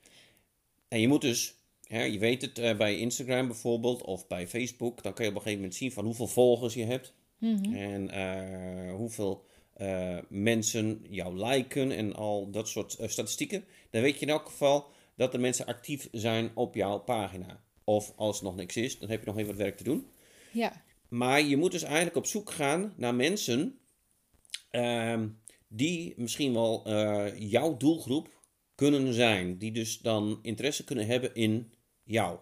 En 0.88 1.00
je 1.00 1.08
moet 1.08 1.20
dus, 1.20 1.54
hè, 1.86 2.02
je 2.02 2.18
weet 2.18 2.42
het, 2.42 2.58
eh, 2.58 2.76
bij 2.76 2.98
Instagram 2.98 3.46
bijvoorbeeld 3.46 4.02
of 4.02 4.26
bij 4.26 4.48
Facebook, 4.48 5.02
dan 5.02 5.12
kan 5.12 5.24
je 5.24 5.30
op 5.30 5.36
een 5.36 5.42
gegeven 5.42 5.62
moment 5.62 5.78
zien 5.78 5.92
van 5.92 6.04
hoeveel 6.04 6.26
volgers 6.26 6.74
je 6.74 6.84
hebt. 6.84 7.14
Mhm. 7.38 7.74
En 7.74 8.10
eh, 8.10 8.94
hoeveel 8.94 9.44
mensen 10.28 11.04
jou 11.10 11.46
liken 11.46 11.90
en 11.90 12.14
al 12.14 12.50
dat 12.50 12.68
soort 12.68 12.96
statistieken. 13.06 13.64
Dan 13.90 14.02
weet 14.02 14.14
je 14.14 14.26
in 14.26 14.32
elk 14.32 14.46
geval 14.46 14.86
dat 15.16 15.32
de 15.32 15.38
mensen 15.38 15.66
actief 15.66 16.08
zijn 16.12 16.50
op 16.54 16.74
jouw 16.74 16.98
pagina. 16.98 17.62
Of 17.84 18.12
als 18.16 18.36
het 18.36 18.44
nog 18.44 18.56
niks 18.56 18.76
is, 18.76 18.98
dan 18.98 19.08
heb 19.08 19.20
je 19.20 19.26
nog 19.26 19.36
even 19.36 19.50
wat 19.50 19.62
werk 19.62 19.76
te 19.76 19.84
doen. 19.84 20.06
Ja, 20.52 20.82
Maar 21.08 21.42
je 21.42 21.56
moet 21.56 21.72
dus 21.72 21.82
eigenlijk 21.82 22.16
op 22.16 22.26
zoek 22.26 22.50
gaan 22.50 22.94
naar 22.96 23.14
mensen 23.14 23.78
ehm, 24.70 25.28
die 25.68 26.14
misschien 26.16 26.52
wel 26.52 26.84
eh, 26.84 27.50
jouw 27.50 27.76
doelgroep 27.76 28.42
kunnen 28.74 29.12
zijn. 29.12 29.58
Die 29.58 29.72
dus 29.72 29.98
dan 29.98 30.38
interesse 30.42 30.84
kunnen 30.84 31.06
hebben 31.06 31.34
in 31.34 31.72
jou. 32.02 32.38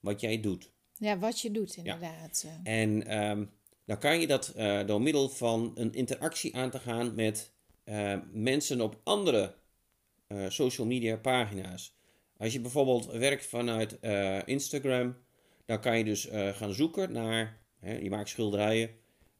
Wat 0.00 0.20
jij 0.20 0.40
doet. 0.40 0.70
ja, 0.94 1.18
wat 1.18 1.40
je 1.40 1.50
doet 1.50 1.76
inderdaad. 1.76 2.44
Ja. 2.46 2.60
En 2.62 3.06
ehm, 3.06 3.44
dan 3.84 3.98
kan 3.98 4.20
je 4.20 4.26
dat 4.26 4.48
eh, 4.48 4.86
door 4.86 5.02
middel 5.02 5.28
van 5.28 5.72
een 5.74 5.92
interactie 5.92 6.56
aan 6.56 6.70
te 6.70 6.78
gaan 6.78 7.14
met 7.14 7.52
eh, 7.84 8.18
mensen 8.32 8.80
op 8.80 9.00
andere 9.04 9.54
eh, 10.26 10.44
social 10.48 10.86
media 10.86 11.16
pagina's. 11.16 11.96
Als 12.36 12.52
je 12.52 12.60
bijvoorbeeld 12.60 13.06
werkt 13.06 13.46
vanuit 13.46 14.00
eh, 14.00 14.46
Instagram, 14.46 15.16
dan 15.64 15.80
kan 15.80 15.98
je 15.98 16.04
dus 16.04 16.28
eh, 16.28 16.48
gaan 16.48 16.72
zoeken 16.72 17.12
naar, 17.12 17.62
je 18.02 18.10
maakt 18.10 18.28
schilderijen, 18.28 18.90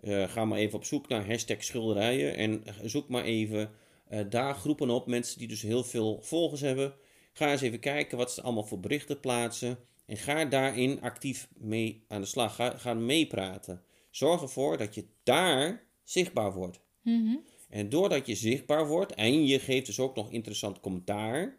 Eh, 0.05 0.29
ga 0.29 0.45
maar 0.45 0.59
even 0.59 0.79
op 0.79 0.85
zoek 0.85 1.09
naar 1.09 1.27
hashtag 1.27 1.65
schilderijen 1.65 2.37
en 2.37 2.63
zoek 2.83 3.09
maar 3.09 3.25
even 3.25 3.71
eh, 4.09 4.21
daar 4.29 4.55
groepen 4.55 4.91
op, 4.91 5.07
mensen 5.07 5.39
die 5.39 5.49
dus 5.49 5.63
heel 5.63 5.85
veel 5.85 6.23
volgers 6.23 6.61
hebben. 6.61 6.95
Ga 7.33 7.51
eens 7.51 7.61
even 7.61 7.79
kijken 7.79 8.19
wat 8.19 8.33
ze 8.33 8.43
allemaal 8.43 8.65
voor 8.65 8.81
berichten 8.81 9.21
plaatsen 9.21 9.79
en 10.07 10.17
ga 10.17 10.45
daarin 10.45 11.01
actief 11.01 11.49
mee 11.57 12.05
aan 12.09 12.21
de 12.21 12.27
slag. 12.27 12.55
Ga, 12.55 12.77
ga 12.77 12.95
meepraten. 12.95 13.83
Zorg 14.11 14.43
ervoor 14.43 14.77
dat 14.79 14.95
je 14.95 15.05
daar 15.23 15.87
zichtbaar 16.03 16.53
wordt. 16.53 16.81
Mhm. 17.03 17.37
En 17.69 17.89
doordat 17.89 18.27
je 18.27 18.35
zichtbaar 18.35 18.87
wordt 18.87 19.15
en 19.15 19.47
je 19.47 19.59
geeft 19.59 19.87
dus 19.87 20.01
ook 20.01 20.17
nog 20.17 20.31
interessant 20.31 20.81
commentaar, 20.81 21.59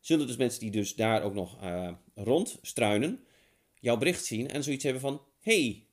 zullen 0.00 0.26
dus 0.26 0.36
mensen 0.36 0.60
die 0.60 0.70
dus 0.70 0.94
daar 0.94 1.22
ook 1.22 1.34
nog 1.34 1.62
uh, 1.62 1.92
rondstruinen, 2.14 3.24
jouw 3.80 3.96
bericht 3.96 4.24
zien 4.24 4.48
en 4.48 4.62
zoiets 4.62 4.84
hebben 4.84 5.02
van, 5.02 5.22
hey, 5.40 5.83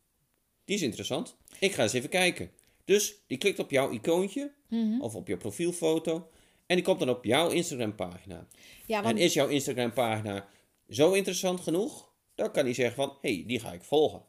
die 0.66 0.76
is 0.76 0.82
interessant, 0.82 1.36
ik 1.60 1.72
ga 1.72 1.84
eens 1.84 1.94
even 1.94 2.10
kijken. 2.10 2.52
Dus 2.86 3.16
die 3.28 3.38
klikt 3.38 3.60
op 3.60 3.72
jouw 3.72 3.92
icoontje 3.92 4.52
of 5.00 5.16
op 5.16 5.28
je 5.28 5.38
profielfoto 5.38 6.30
en 6.66 6.76
die 6.76 6.86
komt 6.86 7.00
dan 7.00 7.10
op 7.10 7.24
jouw 7.24 7.50
Instagram 7.50 7.96
pagina. 7.96 8.48
Ja, 8.86 9.02
want 9.02 9.16
En 9.16 9.22
is 9.22 9.34
jouw 9.34 9.48
Instagram 9.48 9.94
pagina 9.94 10.48
zo 10.90 11.12
interessant 11.14 11.60
genoeg, 11.60 12.10
dan 12.36 12.52
kan 12.52 12.64
hij 12.64 12.74
zeggen 12.74 12.96
van, 12.96 13.18
hey, 13.22 13.44
die 13.48 13.60
ga 13.60 13.72
ik 13.72 13.84
volgen. 13.84 14.22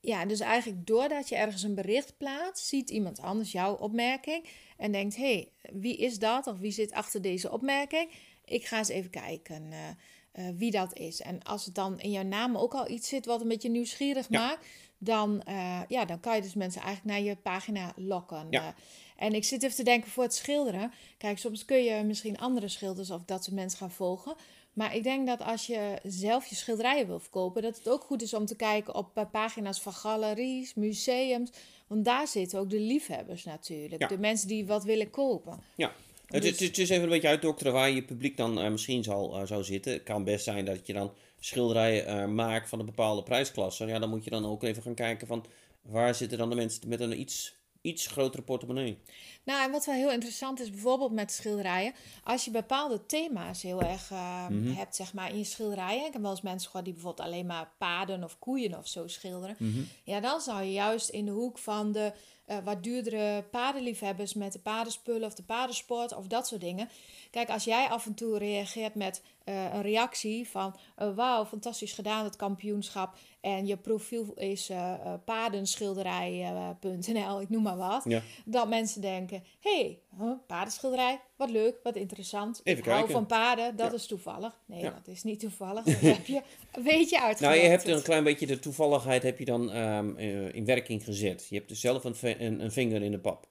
Ja, 0.00 0.24
dus 0.26 0.40
eigenlijk 0.40 0.86
doordat 0.86 1.28
je 1.28 1.36
ergens 1.36 1.62
een 1.62 1.74
bericht 1.74 2.16
plaatst, 2.16 2.66
ziet 2.66 2.90
iemand 2.90 3.20
anders 3.20 3.52
jouw 3.52 3.74
opmerking 3.74 4.44
en 4.76 4.92
denkt: 4.92 5.16
hé, 5.16 5.22
hey, 5.32 5.50
wie 5.72 5.96
is 5.96 6.18
dat 6.18 6.46
of 6.46 6.58
wie 6.58 6.70
zit 6.70 6.92
achter 6.92 7.22
deze 7.22 7.50
opmerking? 7.50 8.10
Ik 8.44 8.66
ga 8.66 8.78
eens 8.78 8.88
even 8.88 9.10
kijken 9.10 9.72
eh, 9.72 9.88
eh, 10.32 10.54
wie 10.56 10.70
dat 10.70 10.98
is. 10.98 11.20
En 11.20 11.42
als 11.42 11.64
het 11.64 11.74
dan 11.74 12.00
in 12.00 12.10
jouw 12.10 12.22
naam 12.22 12.56
ook 12.56 12.74
al 12.74 12.88
iets 12.90 13.08
zit 13.08 13.26
wat 13.26 13.40
een 13.40 13.48
beetje 13.48 13.68
nieuwsgierig 13.68 14.26
Ja. 14.28 14.38
maakt, 14.40 14.66
dan, 14.98 15.42
eh, 15.42 15.80
ja, 15.88 16.04
dan 16.04 16.20
kan 16.20 16.36
je 16.36 16.42
dus 16.42 16.54
mensen 16.54 16.82
eigenlijk 16.82 17.16
naar 17.16 17.26
je 17.28 17.36
pagina 17.36 17.92
lokken. 17.96 18.46
Ja. 18.50 18.62
Eh, 18.62 18.68
en 19.16 19.34
ik 19.34 19.44
zit 19.44 19.62
even 19.62 19.76
te 19.76 19.82
denken 19.82 20.10
voor 20.10 20.22
het 20.22 20.34
schilderen. 20.34 20.92
Kijk, 21.18 21.38
soms 21.38 21.64
kun 21.64 21.84
je 21.84 22.02
misschien 22.02 22.38
andere 22.38 22.68
schilders 22.68 23.10
of 23.10 23.22
dat 23.24 23.44
soort 23.44 23.56
mensen 23.56 23.78
gaan 23.78 23.90
volgen. 23.90 24.34
Maar 24.72 24.94
ik 24.94 25.02
denk 25.02 25.26
dat 25.26 25.42
als 25.42 25.66
je 25.66 25.98
zelf 26.02 26.46
je 26.46 26.54
schilderijen 26.54 27.06
wil 27.06 27.20
verkopen, 27.20 27.62
dat 27.62 27.76
het 27.76 27.88
ook 27.88 28.02
goed 28.02 28.22
is 28.22 28.34
om 28.34 28.46
te 28.46 28.56
kijken 28.56 28.94
op 28.94 29.16
eh, 29.16 29.24
pagina's 29.30 29.80
van 29.80 29.92
galeries, 29.92 30.74
museums. 30.74 31.50
Want 31.86 32.04
daar 32.04 32.28
zitten 32.28 32.58
ook 32.58 32.70
de 32.70 32.80
liefhebbers 32.80 33.44
natuurlijk. 33.44 34.02
Ja. 34.02 34.08
De 34.08 34.18
mensen 34.18 34.48
die 34.48 34.66
wat 34.66 34.84
willen 34.84 35.10
kopen. 35.10 35.62
Ja, 35.74 35.92
Dus- 36.28 36.58
het 36.58 36.78
is 36.78 36.88
even 36.90 37.02
een 37.04 37.08
beetje 37.08 37.28
uitdokteren 37.28 37.72
waar 37.72 37.90
je 37.90 38.02
publiek 38.04 38.36
dan 38.36 38.60
eh, 38.60 38.70
misschien 38.70 39.02
zal, 39.04 39.36
eh, 39.40 39.46
zou 39.46 39.64
zitten. 39.64 39.92
Het 39.92 40.02
kan 40.02 40.24
best 40.24 40.44
zijn 40.44 40.64
dat 40.64 40.86
je 40.86 40.92
dan 40.92 41.12
schilderijen 41.40 42.06
eh, 42.06 42.26
maakt 42.26 42.68
van 42.68 42.78
een 42.78 42.86
bepaalde 42.86 43.22
prijsklasse. 43.22 43.86
Ja, 43.86 43.98
dan 43.98 44.08
moet 44.10 44.24
je 44.24 44.30
dan 44.30 44.46
ook 44.46 44.62
even 44.62 44.82
gaan 44.82 44.94
kijken 44.94 45.26
van 45.26 45.44
waar 45.82 46.14
zitten 46.14 46.38
dan 46.38 46.48
de 46.50 46.54
mensen 46.56 46.88
met 46.88 47.00
een 47.00 47.20
iets, 47.20 47.54
iets 47.80 48.06
grotere 48.06 48.42
portemonnee. 48.42 48.98
Nou, 49.44 49.64
en 49.64 49.70
wat 49.70 49.84
wel 49.86 49.94
heel 49.94 50.12
interessant 50.12 50.60
is, 50.60 50.70
bijvoorbeeld 50.70 51.12
met 51.12 51.32
schilderijen. 51.32 51.92
Als 52.24 52.44
je 52.44 52.50
bepaalde 52.50 53.06
thema's 53.06 53.62
heel 53.62 53.82
erg 53.82 54.10
eh, 54.10 54.48
Mhm. 54.48 54.72
hebt, 54.72 54.96
zeg 54.96 55.12
maar, 55.14 55.30
in 55.30 55.38
je 55.38 55.44
schilderijen. 55.44 56.06
Ik 56.06 56.12
heb 56.12 56.22
wel 56.22 56.30
eens 56.30 56.40
mensen 56.40 56.70
gehad 56.70 56.84
die 56.84 56.94
bijvoorbeeld 56.94 57.28
alleen 57.28 57.46
maar 57.46 57.70
paden 57.78 58.24
of 58.24 58.38
koeien 58.38 58.78
of 58.78 58.88
zo 58.88 59.06
schilderen. 59.06 59.56
Mhm. 59.58 59.80
Ja, 60.04 60.20
dan 60.20 60.40
zou 60.40 60.62
je 60.62 60.72
juist 60.72 61.08
in 61.08 61.24
de 61.24 61.30
hoek 61.30 61.58
van 61.58 61.92
de 61.92 62.12
eh, 62.46 62.56
wat 62.64 62.82
duurdere 62.82 63.42
paardenliefhebbers 63.50 64.34
met 64.34 64.52
de 64.52 64.58
paardenspullen 64.58 65.26
of 65.26 65.34
de 65.34 65.42
paardensport 65.42 66.14
of 66.14 66.26
dat 66.26 66.46
soort 66.46 66.60
dingen. 66.60 66.88
Kijk, 67.30 67.50
als 67.50 67.64
jij 67.64 67.88
af 67.88 68.06
en 68.06 68.14
toe 68.14 68.38
reageert 68.38 68.94
met 68.94 69.22
eh, 69.46 69.74
een 69.74 69.82
reactie 69.82 70.48
van 70.48 70.76
eh, 70.96 71.14
wauw, 71.14 71.44
fantastisch 71.44 71.92
gedaan 71.92 72.24
het 72.24 72.36
kampioenschap. 72.36 73.14
En 73.40 73.66
je 73.66 73.76
profiel 73.76 74.32
is 74.34 74.68
eh 74.70 74.92
eh, 74.94 75.14
paardenschilderij.nl, 75.24 77.40
ik 77.40 77.48
noem 77.48 77.62
maar 77.62 77.76
wat. 77.76 78.04
Ja. 78.08 78.22
Dat 78.44 78.68
mensen 78.68 79.00
denken, 79.00 79.42
hé, 79.60 79.80
hey, 79.80 79.98
huh, 80.18 80.30
paardenschilderij, 80.46 81.20
wat 81.36 81.50
leuk, 81.50 81.80
wat 81.82 81.96
interessant. 81.96 82.60
Even 82.64 82.78
ik 82.78 82.84
hou 82.84 82.96
kijken. 82.96 83.14
van 83.14 83.26
paarden, 83.26 83.76
dat 83.76 83.90
Ja. 83.90 83.96
is 83.96 84.06
toevallig. 84.06 84.60
Nee, 84.66 84.82
Ja. 84.82 84.90
dat 84.90 85.08
is 85.08 85.22
niet 85.22 85.40
toevallig. 85.40 85.84
Dat 85.84 86.00
heb 86.16 86.26
je 86.26 86.42
een 86.72 86.82
beetje 86.82 87.20
uitgewerkt. 87.20 87.40
Nou, 87.40 87.54
je 87.54 87.60
hebt 87.76 87.88
een 87.88 88.02
klein 88.02 88.24
beetje 88.24 88.46
de 88.46 88.58
toevalligheid 88.58 89.22
heb 89.22 89.38
je 89.38 89.44
dan 89.44 89.70
ehm, 89.72 90.16
eh, 90.16 90.54
in 90.54 90.64
werking 90.64 91.04
gezet. 91.04 91.46
Je 91.48 91.56
hebt 91.56 91.68
dus 91.68 91.80
zelf 91.80 92.04
een, 92.04 92.14
een, 92.20 92.60
een 92.60 92.72
vinger 92.72 93.02
in 93.02 93.10
de 93.10 93.18
pap. 93.20 93.48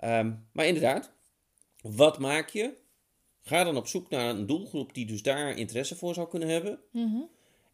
Ehm, 0.00 0.32
maar 0.52 0.66
inderdaad, 0.66 1.12
wat 1.82 2.18
maak 2.18 2.48
je? 2.48 2.82
Ga 3.46 3.64
dan 3.64 3.76
op 3.76 3.86
zoek 3.86 4.08
naar 4.10 4.28
een 4.28 4.46
doelgroep 4.46 4.94
die 4.94 5.06
dus 5.06 5.22
daar 5.22 5.56
interesse 5.56 5.96
voor 5.96 6.14
zou 6.14 6.28
kunnen 6.28 6.48
hebben. 6.48 6.80
Mhm. 6.90 7.20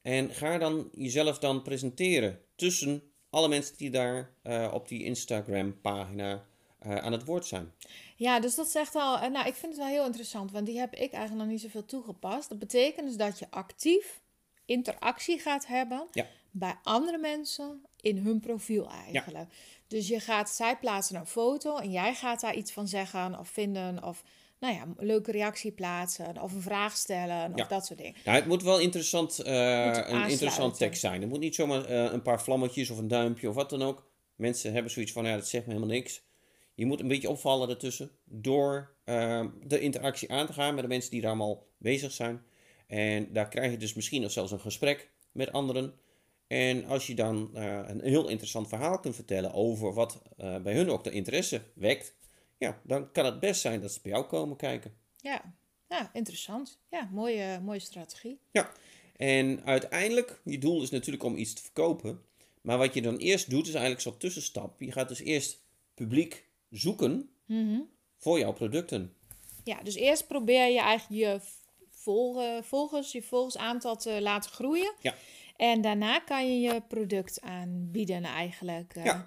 En 0.03 0.31
ga 0.35 0.59
dan 0.59 0.89
jezelf 0.95 1.39
dan 1.39 1.63
presenteren 1.63 2.41
tussen 2.57 3.03
alle 3.31 3.49
mensen 3.49 3.77
die 3.77 3.91
daar 3.91 4.31
eh, 4.43 4.71
op 4.75 4.89
die 4.89 5.05
Instagram-pagina 5.05 6.45
eh, 6.79 6.97
aan 6.97 7.13
het 7.13 7.25
woord 7.25 7.47
zijn. 7.47 7.73
Ja, 8.17 8.41
dus 8.41 8.55
dat 8.55 8.71
zegt 8.71 8.95
al. 8.95 9.19
eh, 9.19 9.31
Nou, 9.31 9.47
ik 9.47 9.55
vind 9.55 9.73
het 9.73 9.81
wel 9.83 9.91
heel 9.93 10.05
interessant, 10.07 10.51
want 10.53 10.67
die 10.67 10.79
heb 10.79 10.93
ik 10.95 11.13
eigenlijk 11.13 11.35
nog 11.45 11.47
niet 11.47 11.61
zoveel 11.61 11.85
toegepast. 11.85 12.49
Dat 12.49 12.59
betekent 12.59 13.07
dus 13.07 13.17
dat 13.17 13.39
je 13.39 13.47
actief 13.51 14.21
interactie 14.65 15.39
gaat 15.39 15.67
hebben 15.67 16.07
Ja. 16.13 16.27
bij 16.51 16.75
andere 16.83 17.19
mensen 17.19 17.83
in 18.01 18.17
hun 18.19 18.41
profiel 18.41 18.89
eigenlijk. 18.91 19.53
Dus 19.87 20.09
je 20.09 20.21
gaat, 20.21 20.51
zij 20.51 20.77
plaatsen 20.79 21.17
een 21.17 21.27
foto 21.27 21.77
en 21.77 21.91
jij 21.91 22.15
gaat 22.15 22.41
daar 22.41 22.55
iets 22.57 22.73
van 22.73 22.89
zeggen 22.89 23.39
of 23.39 23.49
vinden 23.49 24.05
of 24.05 24.23
nou 24.61 24.75
ja, 24.75 24.83
een 24.83 25.07
leuke 25.07 25.31
reactie 25.33 25.73
plaatsen 25.73 26.43
of 26.43 26.53
een 26.53 26.63
vraag 26.63 26.97
stellen 26.97 27.53
of 27.53 27.59
Ja. 27.59 27.67
dat 27.67 27.87
soort 27.87 27.99
dingen. 27.99 28.15
Nou, 28.25 28.37
het 28.37 28.47
moet 28.47 28.63
wel 28.63 28.81
interessant, 28.81 29.39
eh, 29.39 29.99
een 30.07 30.29
interessant 30.29 30.77
tekst 30.77 31.01
zijn. 31.01 31.21
Het 31.21 31.31
moet 31.31 31.41
niet 31.41 31.55
zomaar 31.55 31.85
eh, 31.85 32.13
een 32.13 32.23
paar 32.23 32.43
vlammetjes 32.43 32.91
of 32.91 32.99
een 32.99 33.09
duimpje 33.09 33.49
of 33.49 33.55
wat 33.55 33.71
dan 33.71 33.83
ook. 33.83 34.09
Mensen 34.37 34.73
hebben 34.73 34.93
zoiets 34.93 35.13
van, 35.13 35.25
ja, 35.25 35.37
dat 35.37 35.49
zegt 35.49 35.67
me 35.67 35.73
helemaal 35.73 35.95
niks. 35.95 36.23
Je 36.75 36.87
moet 36.87 37.01
een 37.01 37.09
beetje 37.09 37.31
opvallen 37.31 37.69
ertussen 37.69 38.11
door 38.25 38.91
eh, 39.05 39.47
de 39.65 39.81
interactie 39.81 40.31
aan 40.31 40.47
te 40.47 40.53
gaan 40.53 40.75
met 40.75 40.83
de 40.83 40.89
mensen 40.89 41.11
die 41.11 41.21
daar 41.21 41.31
allemaal 41.31 41.67
bezig 41.79 42.13
zijn. 42.13 42.43
En 42.87 43.33
daar 43.33 43.49
krijg 43.49 43.71
je 43.71 43.77
dus 43.77 43.95
misschien 43.95 44.23
nog 44.23 44.31
zelfs 44.31 44.53
een 44.53 44.61
gesprek 44.61 45.11
met 45.33 45.53
anderen. 45.53 45.95
En 46.47 46.85
als 46.85 47.07
je 47.07 47.15
dan 47.15 47.51
eh, 47.55 47.79
een 47.87 48.01
heel 48.03 48.29
interessant 48.29 48.69
verhaal 48.69 49.01
kunt 49.01 49.15
vertellen 49.15 49.53
over 49.53 49.93
wat 49.95 50.23
bij 50.37 50.75
hun 50.75 50.91
ook 50.91 51.05
de 51.05 51.11
interesse 51.11 51.63
wekt, 51.75 52.15
ja, 52.61 52.81
dan 52.85 53.13
kan 53.13 53.25
het 53.25 53.41
best 53.41 53.61
zijn 53.61 53.81
dat 53.81 53.93
ze 53.93 53.99
bij 54.03 54.13
jou 54.13 54.25
komen 54.25 54.57
kijken. 54.57 54.95
Ja, 55.17 55.55
ja 55.89 56.11
interessant. 56.13 56.79
Ja, 56.91 57.09
mooie, 57.13 57.61
mooie 57.61 57.79
strategie. 57.79 58.39
Ja, 58.51 58.73
en 59.17 59.65
uiteindelijk, 59.65 60.41
je 60.45 60.59
doel 60.59 60.83
is 60.83 60.91
natuurlijk 60.91 61.25
om 61.25 61.37
iets 61.37 61.53
te 61.55 61.63
verkopen. 61.63 62.23
Maar 62.61 62.79
wat 62.79 62.95
je 62.95 63.03
dan 63.03 63.17
eerst 63.17 63.51
doet, 63.51 63.67
is 63.67 63.73
eigenlijk 63.73 64.03
zo'n 64.03 64.17
tussenstap. 64.19 64.81
Je 64.81 64.93
gaat 64.93 65.09
dus 65.09 65.21
eerst 65.21 65.59
publiek 65.95 66.45
zoeken 66.71 67.31
voor 68.17 68.39
jouw 68.39 68.53
producten. 68.53 69.15
Ja, 69.65 69.83
dus 69.83 69.95
eerst 69.95 70.27
probeer 70.27 70.67
je 70.67 70.81
eigenlijk 70.81 71.21
je 71.23 71.41
volge- 71.91 72.61
volgers, 72.65 73.13
je 73.13 73.23
volgersaantal 73.23 73.97
te 73.97 74.23
laten 74.23 74.51
groeien. 74.51 74.95
Ja. 75.01 75.15
En 75.57 75.81
daarna 75.81 76.19
kan 76.19 76.47
je 76.53 76.61
je 76.73 76.81
product 76.89 77.41
aanbieden 77.41 78.25
eigenlijk. 78.25 78.95
eh. 78.95 79.05
Ja. 79.05 79.27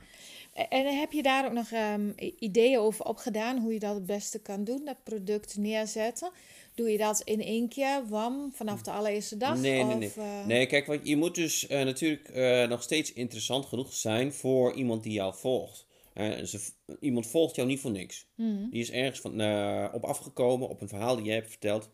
En 0.54 0.98
heb 1.00 1.12
je 1.12 1.24
daar 1.24 1.46
ook 1.46 1.52
nog 1.52 1.72
ehm, 1.72 2.12
ideeën 2.40 2.80
over 2.80 3.06
opgedaan 3.06 3.58
hoe 3.58 3.74
je 3.74 3.80
dat 3.80 3.96
het 3.96 4.06
beste 4.06 4.42
kan 4.42 4.64
doen, 4.64 4.86
dat 4.86 5.04
product 5.04 5.58
neerzetten? 5.58 6.32
Doe 6.76 6.92
je 6.92 6.98
dat 6.98 7.22
in 7.22 7.42
één 7.42 7.70
keer, 7.70 8.08
wam, 8.08 8.52
vanaf 8.54 8.82
de 8.82 8.92
allereerste 8.92 9.38
dag? 9.38 9.58
Nee, 9.58 9.84
nee, 9.84 9.96
nee. 9.96 10.12
eh, 10.16 10.46
Nee, 10.46 10.66
kijk, 10.66 10.86
wat, 10.86 11.00
je 11.04 11.18
moet 11.18 11.36
dus 11.36 11.68
eh, 11.68 11.84
natuurlijk 11.84 12.30
eh, 12.30 12.68
nog 12.68 12.84
steeds 12.84 13.14
interessant 13.14 13.66
genoeg 13.66 13.94
zijn 13.94 14.34
voor 14.34 14.74
iemand 14.74 15.04
die 15.04 15.14
jou 15.14 15.36
volgt. 15.36 15.86
Eh, 16.14 16.44
ze, 16.44 16.72
iemand 17.00 17.28
volgt 17.28 17.56
jou 17.56 17.68
niet 17.68 17.80
voor 17.80 17.92
niks. 17.92 18.28
Mhm. 18.36 18.70
Die 18.70 18.82
is 18.82 18.92
ergens 18.92 19.20
van, 19.20 19.42
eh, 19.42 19.88
op 19.94 20.04
afgekomen 20.04 20.70
op 20.70 20.82
een 20.82 20.88
verhaal 20.88 21.16
die 21.16 21.26
jij 21.26 21.36
hebt 21.36 21.50
verteld. 21.50 21.90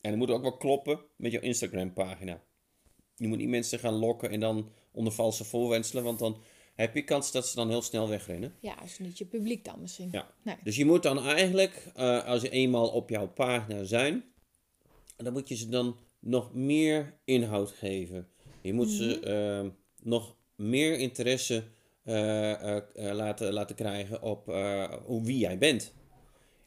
En 0.00 0.10
dat 0.10 0.18
moet 0.18 0.30
ook 0.30 0.42
wel 0.42 0.56
kloppen 0.56 1.00
met 1.16 1.32
jouw 1.32 1.40
Instagram-pagina. 1.40 2.42
Je 3.16 3.28
moet 3.28 3.38
niet 3.38 3.48
mensen 3.48 3.78
gaan 3.78 3.94
lokken 3.94 4.30
en 4.30 4.40
dan 4.40 4.70
onder 4.92 5.12
valse 5.12 5.44
voorwenselen, 5.44 6.04
want 6.04 6.18
dan 6.18 6.36
heb 6.76 6.94
je 6.94 7.02
kans 7.02 7.32
dat 7.32 7.46
ze 7.46 7.56
dan 7.56 7.68
heel 7.68 7.82
snel 7.82 8.08
wegrennen. 8.08 8.54
Ja, 8.60 8.82
is 8.82 8.98
niet 8.98 9.18
je 9.18 9.24
publiek 9.24 9.64
dan 9.64 9.80
misschien. 9.80 10.08
Ja. 10.12 10.30
Nee. 10.42 10.56
Dus 10.62 10.76
je 10.76 10.84
moet 10.84 11.02
dan 11.02 11.18
eigenlijk, 11.18 11.86
eh, 11.94 12.24
als 12.24 12.40
ze 12.40 12.50
eenmaal 12.50 12.88
op 12.88 13.10
jouw 13.10 13.28
pagina 13.28 13.84
zijn, 13.84 14.24
dan 15.16 15.32
moet 15.32 15.48
je 15.48 15.56
ze 15.56 15.68
dan 15.68 15.98
nog 16.20 16.54
meer 16.54 17.18
inhoud 17.24 17.70
geven. 17.70 18.28
Je 18.60 18.72
moet 18.72 18.90
ze 18.90 19.20
eh, 19.20 19.70
nog 20.02 20.36
meer 20.54 20.98
interesse 20.98 21.64
eh, 22.02 22.76
laten, 22.94 23.52
laten 23.52 23.76
krijgen 23.76 24.22
op 24.22 24.46
hoe, 25.04 25.24
wie 25.24 25.38
jij 25.38 25.58
bent. 25.58 25.94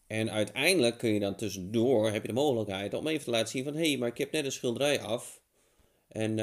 En 0.08 0.32
uiteindelijk 0.32 0.98
kun 0.98 1.14
je 1.14 1.20
dan 1.20 1.36
tussendoor, 1.36 2.12
heb 2.12 2.22
je 2.22 2.28
de 2.28 2.34
mogelijkheid 2.34 2.94
om 2.94 3.08
even 3.08 3.24
te 3.24 3.30
laten 3.30 3.48
zien 3.48 3.64
van... 3.64 3.76
hé, 3.76 3.90
hey, 3.90 3.98
maar 3.98 4.10
ik 4.10 4.18
heb 4.18 4.32
net 4.32 4.46
een 4.46 4.52
schilderij 4.52 5.02
af 5.02 5.42
en 6.08 6.34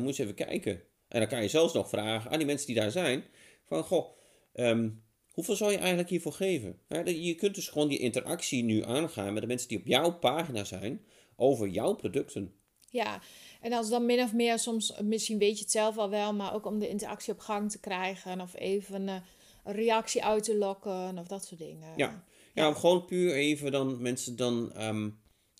moet 0.00 0.08
eens 0.08 0.18
even 0.18 0.34
kijken. 0.34 0.82
En 1.14 1.20
dan 1.20 1.28
kan 1.28 1.42
je 1.42 1.48
zelfs 1.48 1.72
nog 1.72 1.88
vragen 1.88 2.30
aan 2.30 2.38
die 2.38 2.46
mensen 2.46 2.66
die 2.66 2.76
daar 2.76 2.90
zijn... 2.90 3.24
van, 3.64 3.82
goh, 3.82 4.16
ehm, 4.52 4.90
hoeveel 5.30 5.56
zou 5.56 5.72
je 5.72 5.78
eigenlijk 5.78 6.08
hiervoor 6.08 6.32
geven? 6.32 6.78
Dat- 6.88 7.24
je 7.24 7.34
kunt 7.34 7.54
dus 7.54 7.68
gewoon 7.68 7.88
die 7.88 7.98
interactie 7.98 8.64
nu 8.64 8.84
aangaan 8.84 9.32
met 9.32 9.42
de 9.42 9.48
mensen 9.48 9.68
die 9.68 9.78
op 9.78 9.86
jouw 9.86 10.18
pagina 10.18 10.64
zijn... 10.64 11.04
over 11.36 11.68
jouw 11.68 11.94
producten. 11.94 12.54
Ja, 12.90 13.20
en 13.60 13.72
als 13.72 13.88
dan 13.88 14.06
min 14.06 14.20
of 14.20 14.32
meer 14.32 14.58
soms, 14.58 14.94
misschien 15.02 15.38
weet 15.38 15.56
je 15.56 15.62
het 15.62 15.72
zelf 15.72 15.98
al 15.98 16.10
wel, 16.10 16.34
maar 16.34 16.54
ook 16.54 16.66
om 16.66 16.78
de 16.78 16.88
interactie 16.88 17.32
op 17.32 17.38
gang 17.38 17.70
te 17.70 17.80
krijgen 17.80 18.40
of 18.40 18.54
even 18.54 19.08
eh, 19.08 19.16
een 19.64 19.74
reactie 19.74 20.24
uit 20.24 20.44
te 20.44 20.56
lokken 20.56 21.18
of 21.18 21.26
dat 21.26 21.44
soort 21.44 21.60
dingen. 21.60 21.92
Ja, 21.96 22.24
ja 22.54 22.68
om 22.68 22.74
gewoon 22.74 23.04
puur 23.04 23.34
even 23.34 23.72
dan 23.72 24.02
mensen 24.02 24.36
dan 24.36 24.72
ehm, 24.72 25.10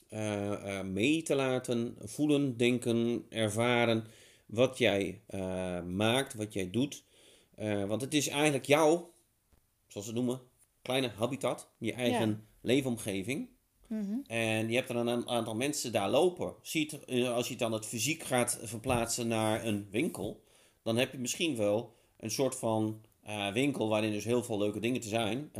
eh, 0.09 0.79
eh, 0.79 0.87
mee 0.87 1.23
te 1.23 1.35
laten 1.35 1.97
voelen, 1.99 2.57
denken, 2.57 3.27
ervaren 3.29 4.07
wat 4.47 4.79
jij 4.79 5.21
eh, 5.27 5.83
maakt, 5.83 6.35
wat 6.35 6.53
jij 6.53 6.71
doet. 6.71 7.05
Eh, 7.55 7.85
want 7.85 8.01
het 8.01 8.15
is 8.15 8.29
eigenlijk 8.29 8.67
jouw, 8.67 9.13
zoals 9.87 10.07
ze 10.07 10.13
het 10.13 10.23
noemen, 10.23 10.41
kleine 10.83 11.09
habitat, 11.09 11.69
je 11.79 11.93
eigen 11.93 12.47
leefomgeving. 12.61 13.49
Mhm. 13.87 14.17
En 14.27 14.69
je 14.69 14.77
hebt 14.77 14.91
er 14.91 14.97
een 14.97 15.29
aantal 15.29 15.55
mensen 15.55 15.93
daar 15.93 16.11
lopen. 16.11 16.55
Ziet, 16.63 17.05
eh, 17.05 17.35
als 17.35 17.49
je 17.49 17.57
dan 17.57 17.73
het 17.73 17.87
fysiek 17.87 18.23
gaat 18.23 18.59
verplaatsen 18.63 19.29
naar 19.29 19.65
een 19.65 19.87
winkel, 19.91 20.43
dan 20.83 20.97
heb 20.97 21.13
je 21.13 21.19
misschien 21.19 21.57
wel 21.57 21.95
een 22.17 22.31
soort 22.31 22.55
van 22.55 23.01
winkel 23.53 23.89
waarin 23.89 24.13
dus 24.13 24.25
heel 24.25 24.43
veel 24.43 24.59
leuke 24.59 24.81
dingen 24.81 25.01
te, 25.01 25.09
zijn, 25.09 25.51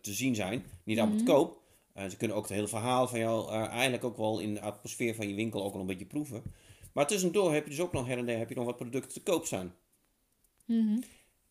te 0.00 0.12
zien 0.12 0.34
zijn. 0.34 0.64
Niet 0.84 0.98
allemaal 0.98 1.18
te 1.18 1.24
koop. 1.24 1.60
Ze 2.10 2.16
kunnen 2.16 2.36
ook 2.36 2.42
het 2.42 2.52
hele 2.52 2.68
verhaal 2.68 3.08
van 3.08 3.18
jou 3.18 3.50
eigenlijk 3.50 4.04
ook 4.04 4.16
wel 4.16 4.38
in 4.38 4.54
de 4.54 4.60
atmosfeer 4.60 5.14
van 5.14 5.28
je 5.28 5.34
winkel 5.34 5.64
ook 5.64 5.72
wel 5.72 5.80
een 5.80 5.86
beetje 5.86 6.04
proeven. 6.04 6.42
Maar 6.96 7.06
tussendoor 7.06 7.52
heb 7.52 7.64
je 7.64 7.70
dus 7.70 7.80
ook 7.80 7.92
nog 7.92 8.06
her 8.06 8.18
en 8.18 8.26
der 8.26 8.38
heb 8.38 8.48
je 8.48 8.54
nog 8.54 8.64
wat 8.64 8.76
producten 8.76 9.12
te 9.12 9.22
koop 9.22 9.46
staan. 9.46 9.74
Mhm. 10.64 11.02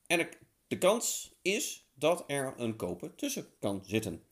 En 0.08 0.28
de, 0.68 0.78
kans 0.78 1.36
is 1.42 1.88
dat 1.94 2.24
er 2.28 2.54
een 2.58 2.76
koper 2.76 3.16
tussen 3.16 3.48
kan 3.60 3.84
zitten. 3.86 4.24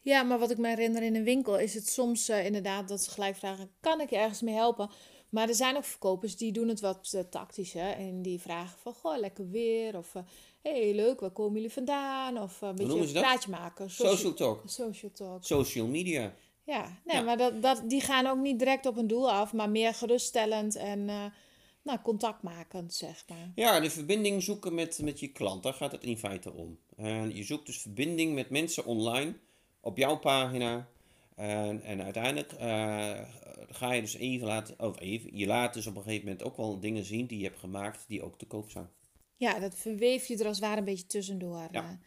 Ja, 0.00 0.22
maar 0.22 0.38
wat 0.38 0.50
ik 0.50 0.58
me 0.58 0.68
herinner 0.68 1.02
in 1.02 1.16
een 1.16 1.24
winkel 1.24 1.58
is 1.58 1.74
het 1.74 1.88
soms 1.88 2.28
eh, 2.28 2.44
inderdaad 2.44 2.88
dat 2.88 3.02
ze 3.02 3.10
gelijk 3.10 3.36
vragen: 3.36 3.70
kan 3.80 4.00
ik 4.00 4.10
je 4.10 4.16
ergens 4.16 4.40
mee 4.40 4.54
helpen? 4.54 4.90
Maar 5.28 5.48
er 5.48 5.54
zijn 5.54 5.76
ook 5.76 5.84
verkopers 5.84 6.36
die 6.36 6.52
doen 6.52 6.68
het 6.68 6.80
wat 6.80 7.12
uh, 7.14 7.20
tactischer 7.20 7.92
en 7.92 8.22
die 8.22 8.40
vragen 8.40 8.78
van 8.78 8.94
goh, 8.94 9.18
lekker 9.18 9.48
weer 9.50 9.96
of 9.96 10.14
uh, 10.14 10.22
hey, 10.62 10.94
leuk, 10.94 11.20
waar 11.20 11.30
komen 11.30 11.54
jullie 11.54 11.72
vandaan? 11.72 12.38
Of 12.38 12.62
uh, 12.62 12.68
een 12.68 12.74
beetje 12.74 13.00
een 13.00 13.12
praatje 13.12 13.50
maken. 13.50 13.90
Social, 13.90 14.16
social 14.16 14.34
talk. 14.34 14.62
Social 14.66 15.12
talk. 15.12 15.44
Social 15.44 15.86
media. 15.86 16.34
Ja, 16.64 17.00
nee, 17.04 17.16
ja. 17.16 17.22
maar 17.22 17.36
dat, 17.36 17.62
dat, 17.62 17.82
die 17.86 18.00
gaan 18.00 18.26
ook 18.26 18.38
niet 18.38 18.58
direct 18.58 18.86
op 18.86 18.96
een 18.96 19.06
doel 19.06 19.30
af, 19.30 19.52
maar 19.52 19.70
meer 19.70 19.94
geruststellend 19.94 20.76
en 20.76 21.04
nou, 21.82 21.98
contactmakend, 22.02 22.94
zeg 22.94 23.24
maar. 23.28 23.52
Ja, 23.54 23.80
de 23.80 23.90
verbinding 23.90 24.42
zoeken 24.42 24.74
met, 24.74 25.00
met 25.02 25.20
je 25.20 25.28
klant, 25.28 25.62
daar 25.62 25.74
gaat 25.74 25.92
het 25.92 26.04
in 26.04 26.18
feite 26.18 26.52
om. 26.52 26.78
En 26.96 27.36
je 27.36 27.44
zoekt 27.44 27.66
dus 27.66 27.80
verbinding 27.80 28.34
met 28.34 28.50
mensen 28.50 28.84
online 28.84 29.34
op 29.80 29.96
jouw 29.98 30.18
pagina. 30.18 30.88
En, 31.34 31.82
en 31.82 32.02
uiteindelijk 32.02 32.52
uh, 32.52 32.58
ga 33.70 33.92
je 33.92 34.00
dus 34.00 34.14
even 34.14 34.46
laten, 34.46 34.80
of 34.80 35.00
even, 35.00 35.36
je 35.36 35.46
laat 35.46 35.74
dus 35.74 35.86
op 35.86 35.96
een 35.96 36.02
gegeven 36.02 36.24
moment 36.24 36.44
ook 36.44 36.56
wel 36.56 36.80
dingen 36.80 37.04
zien 37.04 37.26
die 37.26 37.38
je 37.38 37.44
hebt 37.44 37.58
gemaakt 37.58 38.04
die 38.08 38.22
ook 38.22 38.38
te 38.38 38.46
koop 38.46 38.70
zijn. 38.70 38.88
Ja, 39.36 39.58
dat 39.58 39.74
verweef 39.74 40.26
je 40.26 40.38
er 40.38 40.46
als 40.46 40.56
het 40.56 40.66
ware 40.66 40.78
een 40.78 40.84
beetje 40.84 41.06
tussendoor. 41.06 41.68
Ja. 41.70 41.98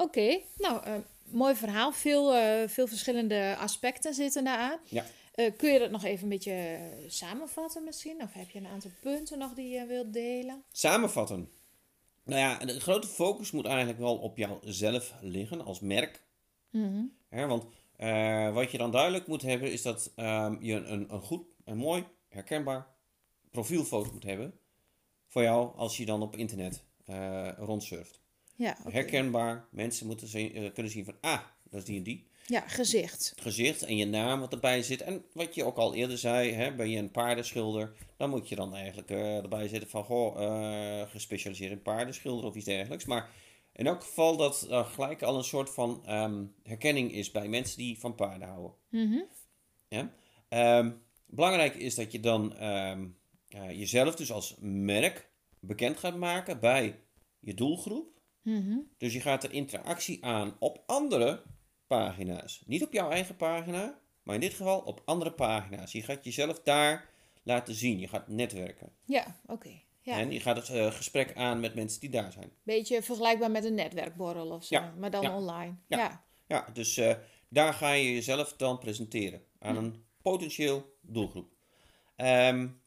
Oké, 0.00 0.18
okay. 0.18 0.44
nou, 0.56 0.86
uh, 0.86 0.94
mooi 1.24 1.54
verhaal. 1.54 1.92
Veel, 1.92 2.32
veel 2.68 2.86
verschillende 2.86 3.56
aspecten 3.58 4.14
zitten 4.14 4.44
daaraan. 4.44 4.78
Ja. 4.84 5.04
kun 5.56 5.72
je 5.72 5.78
dat 5.78 5.90
nog 5.90 6.04
even 6.04 6.22
een 6.22 6.28
beetje 6.28 6.78
samenvatten 7.06 7.84
misschien? 7.84 8.22
Of 8.22 8.32
heb 8.32 8.50
je 8.50 8.58
een 8.58 8.66
aantal 8.66 8.90
punten 9.00 9.38
nog 9.38 9.54
die 9.54 9.68
je 9.68 9.86
wilt 9.86 10.12
delen? 10.12 10.64
Samenvatten? 10.72 11.50
Nou 12.24 12.40
ja, 12.40 12.58
de 12.58 12.80
grote 12.80 13.06
focus 13.06 13.50
moet 13.50 13.66
eigenlijk 13.66 13.98
wel 13.98 14.16
op 14.16 14.36
jouzelf 14.36 15.14
liggen 15.20 15.64
als 15.64 15.80
merk. 15.80 16.22
Mm 16.70 16.82
-hmm. 16.82 17.12
Hè, 17.28 17.46
want 17.46 17.64
wat 18.54 18.70
je 18.70 18.78
dan 18.78 18.90
duidelijk 18.90 19.26
moet 19.26 19.42
hebben 19.42 19.72
is 19.72 19.82
dat 19.82 20.12
um, 20.16 20.58
je 20.62 20.74
een, 20.74 21.12
een 21.12 21.20
goed, 21.20 21.46
een 21.64 21.76
mooi, 21.76 22.04
herkenbaar 22.28 22.86
profielfoto 23.50 24.12
moet 24.12 24.22
hebben 24.22 24.58
voor 25.26 25.42
jou 25.42 25.76
als 25.76 25.96
je 25.96 26.06
dan 26.06 26.22
op 26.22 26.36
internet 26.36 26.84
rondsurft. 27.56 28.20
Ja, 28.58 28.76
okay. 28.80 28.92
Herkenbaar, 28.92 29.68
mensen 29.70 30.06
moeten 30.06 30.28
zien, 30.28 30.58
uh, 30.58 30.72
kunnen 30.72 30.92
zien 30.92 31.04
van, 31.04 31.14
ah, 31.20 31.40
dat 31.70 31.80
is 31.80 31.86
die 31.86 31.96
en 31.96 32.02
die. 32.02 32.26
Ja, 32.46 32.60
gezicht. 32.60 33.32
Gezicht 33.40 33.82
en 33.82 33.96
je 33.96 34.06
naam 34.06 34.40
wat 34.40 34.52
erbij 34.52 34.82
zit. 34.82 35.00
En 35.00 35.24
wat 35.32 35.54
je 35.54 35.64
ook 35.64 35.76
al 35.76 35.94
eerder 35.94 36.18
zei, 36.18 36.52
hè, 36.52 36.74
ben 36.74 36.90
je 36.90 36.98
een 36.98 37.10
paardenschilder, 37.10 37.92
dan 38.16 38.30
moet 38.30 38.48
je 38.48 38.54
dan 38.54 38.74
eigenlijk 38.74 39.10
erbij 39.10 39.68
zetten 39.68 39.90
van, 39.90 40.04
goh, 40.04 41.10
gespecialiseerd 41.10 41.72
in 41.72 41.82
paardenschilder 41.82 42.44
of 42.44 42.54
iets 42.54 42.64
dergelijks. 42.64 43.04
Maar 43.04 43.30
in 43.72 43.86
elk 43.86 44.02
geval 44.02 44.36
dat 44.36 44.66
er 44.70 44.84
gelijk 44.84 45.22
al 45.22 45.36
een 45.36 45.44
soort 45.44 45.70
van 45.70 46.02
um, 46.08 46.54
herkenning 46.62 47.12
is 47.12 47.30
bij 47.30 47.48
mensen 47.48 47.78
die 47.78 47.98
van 47.98 48.14
paarden 48.14 48.48
houden. 48.48 48.72
Mm 48.90 49.12
-hmm. 49.12 49.26
ja? 49.88 50.12
Um, 50.78 51.02
belangrijk 51.26 51.74
is 51.74 51.94
dat 51.94 52.12
je 52.12 52.20
dan 52.20 52.64
um, 52.64 53.16
uh, 53.48 53.70
jezelf 53.70 54.14
dus 54.14 54.32
als 54.32 54.56
merk 54.60 55.30
bekend 55.60 55.98
gaat 55.98 56.16
maken 56.16 56.60
bij 56.60 57.00
je 57.40 57.54
doelgroep. 57.54 58.17
Mm 58.48 58.62
-hmm. 58.62 58.88
Dus 58.98 59.12
je 59.12 59.20
gaat 59.20 59.44
er 59.44 59.52
interactie 59.52 60.24
aan 60.24 60.56
op 60.58 60.82
andere 60.86 61.42
pagina's. 61.86 62.62
Niet 62.66 62.84
op 62.84 62.92
jouw 62.92 63.10
eigen 63.10 63.36
pagina, 63.36 63.98
maar 64.22 64.34
in 64.34 64.40
dit 64.40 64.54
geval 64.54 64.80
op 64.80 65.02
andere 65.04 65.32
pagina's. 65.32 65.92
Je 65.92 66.02
gaat 66.02 66.24
jezelf 66.24 66.60
daar 66.60 67.08
laten 67.42 67.74
zien. 67.74 67.98
Je 67.98 68.08
gaat 68.08 68.28
netwerken. 68.28 68.92
Ja, 69.04 69.36
oké. 69.42 69.52
Okay. 69.52 69.84
Ja. 70.02 70.18
En 70.18 70.32
je 70.32 70.40
gaat 70.40 70.56
het 70.56 70.68
uh, 70.68 70.92
gesprek 70.92 71.34
aan 71.34 71.60
met 71.60 71.74
mensen 71.74 72.00
die 72.00 72.10
daar 72.10 72.32
zijn. 72.32 72.52
Beetje 72.62 73.02
vergelijkbaar 73.02 73.50
met 73.50 73.64
een 73.64 73.74
netwerkborrel 73.74 74.50
of 74.50 74.64
zo, 74.64 74.74
ja. 74.74 74.94
maar 74.98 75.10
dan 75.10 75.22
ja. 75.22 75.36
online. 75.36 75.74
Ja, 75.86 75.98
ja. 75.98 76.24
ja. 76.46 76.66
dus 76.72 76.96
uh, 76.96 77.14
daar 77.48 77.74
ga 77.74 77.92
je 77.92 78.14
jezelf 78.14 78.56
dan 78.56 78.78
presenteren 78.78 79.42
aan 79.58 79.76
hm. 79.76 79.84
een 79.84 80.04
potentieel 80.22 80.96
doelgroep. 81.00 81.52
Um, 82.16 82.80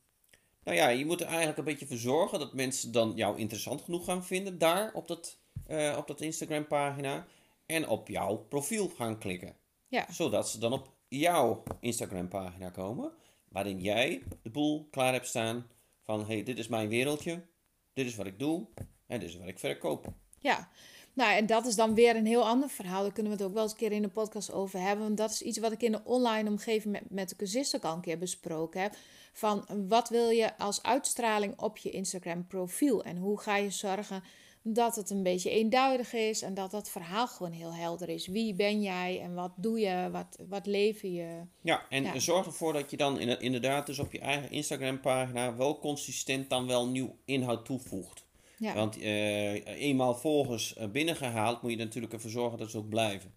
nou 0.63 0.77
ja, 0.77 0.87
je 0.89 1.05
moet 1.05 1.21
er 1.21 1.27
eigenlijk 1.27 1.57
een 1.57 1.63
beetje 1.63 1.87
voor 1.87 1.97
zorgen 1.97 2.39
dat 2.39 2.53
mensen 2.53 2.91
dan 2.91 3.11
jou 3.15 3.39
interessant 3.39 3.81
genoeg 3.81 4.05
gaan 4.05 4.25
vinden 4.25 4.57
daar 4.57 4.93
op 4.93 5.07
dat, 5.07 5.37
uh, 5.71 5.97
op 5.97 6.07
dat 6.07 6.21
Instagram 6.21 6.67
pagina. 6.67 7.25
En 7.65 7.87
op 7.87 8.07
jouw 8.07 8.37
profiel 8.37 8.87
gaan 8.87 9.17
klikken. 9.17 9.55
Ja. 9.87 10.05
Zodat 10.11 10.49
ze 10.49 10.59
dan 10.59 10.73
op 10.73 10.89
jouw 11.07 11.63
Instagram 11.79 12.27
pagina 12.27 12.69
komen. 12.69 13.11
Waarin 13.49 13.81
jij 13.81 14.23
de 14.41 14.49
boel 14.49 14.87
klaar 14.91 15.13
hebt 15.13 15.27
staan 15.27 15.67
van 16.03 16.25
hey, 16.25 16.43
dit 16.43 16.57
is 16.57 16.67
mijn 16.67 16.89
wereldje, 16.89 17.45
dit 17.93 18.05
is 18.05 18.15
wat 18.15 18.25
ik 18.25 18.39
doe 18.39 18.67
en 19.07 19.19
dit 19.19 19.29
is 19.29 19.37
wat 19.37 19.47
ik 19.47 19.59
verkoop. 19.59 20.13
Ja, 20.39 20.69
nou 21.13 21.35
en 21.35 21.45
dat 21.45 21.65
is 21.65 21.75
dan 21.75 21.93
weer 21.93 22.15
een 22.15 22.25
heel 22.25 22.47
ander 22.47 22.69
verhaal. 22.69 23.01
Daar 23.01 23.11
kunnen 23.11 23.31
we 23.31 23.37
het 23.37 23.47
ook 23.47 23.53
wel 23.53 23.63
eens 23.63 23.71
een 23.71 23.77
keer 23.77 23.91
in 23.91 24.01
de 24.01 24.07
podcast 24.07 24.51
over 24.51 24.79
hebben. 24.79 25.05
Want 25.05 25.17
dat 25.17 25.31
is 25.31 25.41
iets 25.41 25.57
wat 25.57 25.71
ik 25.71 25.81
in 25.81 25.91
de 25.91 26.03
online 26.03 26.49
omgeving 26.49 26.93
met, 26.93 27.09
met 27.09 27.29
de 27.29 27.35
cursist 27.35 27.75
ook 27.75 27.83
al 27.83 27.95
een 27.95 28.01
keer 28.01 28.17
besproken 28.17 28.81
heb. 28.81 28.95
Van 29.33 29.65
wat 29.87 30.09
wil 30.09 30.29
je 30.29 30.57
als 30.57 30.83
uitstraling 30.83 31.59
op 31.59 31.77
je 31.77 31.89
Instagram 31.89 32.47
profiel? 32.47 33.03
En 33.03 33.17
hoe 33.17 33.39
ga 33.39 33.55
je 33.55 33.69
zorgen 33.69 34.23
dat 34.63 34.95
het 34.95 35.09
een 35.09 35.23
beetje 35.23 35.49
eenduidig 35.49 36.13
is 36.13 36.41
en 36.41 36.53
dat 36.53 36.71
dat 36.71 36.89
verhaal 36.89 37.27
gewoon 37.27 37.51
heel 37.51 37.73
helder 37.73 38.09
is. 38.09 38.27
Wie 38.27 38.53
ben 38.53 38.81
jij 38.81 39.21
en 39.21 39.33
wat 39.33 39.51
doe 39.55 39.79
je, 39.79 40.09
wat, 40.11 40.37
wat 40.49 40.65
leven 40.65 41.13
je? 41.13 41.41
Ja, 41.61 41.85
en 41.89 42.03
ja. 42.03 42.19
zorg 42.19 42.45
ervoor 42.45 42.73
dat 42.73 42.91
je 42.91 42.97
dan 42.97 43.19
inderdaad 43.19 43.85
dus 43.85 43.99
op 43.99 44.11
je 44.11 44.19
eigen 44.19 44.51
Instagram 44.51 44.99
pagina 44.99 45.55
wel 45.55 45.79
consistent 45.79 46.49
dan 46.49 46.67
wel 46.67 46.87
nieuw 46.87 47.17
inhoud 47.25 47.65
toevoegt. 47.65 48.25
Ja. 48.57 48.73
Want 48.73 48.97
uh, 48.97 49.65
eenmaal 49.65 50.15
volgers 50.15 50.75
binnengehaald 50.91 51.61
moet 51.61 51.71
je 51.71 51.77
natuurlijk 51.77 52.13
ervoor 52.13 52.31
zorgen 52.31 52.57
dat 52.57 52.71
ze 52.71 52.77
ook 52.77 52.89
blijven. 52.89 53.33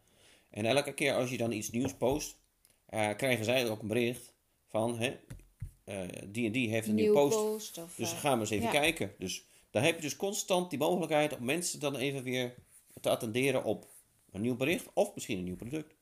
En 0.51 0.67
elke 0.67 0.95
keer 0.95 1.15
als 1.15 1.31
je 1.31 1.37
dan 1.37 1.53
iets 1.53 1.71
nieuws 1.71 1.95
post, 1.95 2.37
uh, 2.91 3.11
krijgen 3.17 3.45
zij 3.45 3.71
ook 3.71 3.83
een 3.83 3.89
bericht 3.89 4.33
van 4.69 4.99
hè, 4.99 5.17
die 6.27 6.47
en 6.47 6.53
die 6.53 6.69
heeft 6.69 6.89
een 6.89 6.95
nieuwe 6.95 7.19
post. 7.19 7.37
post 7.37 7.79
of, 7.79 7.95
dus 7.97 8.13
ga 8.13 8.31
maar 8.31 8.41
eens 8.41 8.51
even 8.51 8.65
ja. 8.65 8.71
kijken. 8.71 9.15
Dus 9.19 9.47
dan 9.75 9.83
heb 9.83 9.95
je 9.95 10.01
dus 10.01 10.17
constant 10.17 10.71
die 10.71 10.79
mogelijkheid 10.79 11.37
om 11.37 11.45
mensen 11.45 11.81
dan 11.81 11.97
even 11.97 12.23
weer 12.23 12.55
te 13.01 13.11
attenderen 13.11 13.65
op 13.65 13.87
een 14.33 14.41
nieuw 14.41 14.57
bericht 14.57 14.87
of 14.93 15.15
misschien 15.15 15.39
een 15.39 15.45
nieuw 15.45 15.57
product. 15.57 15.95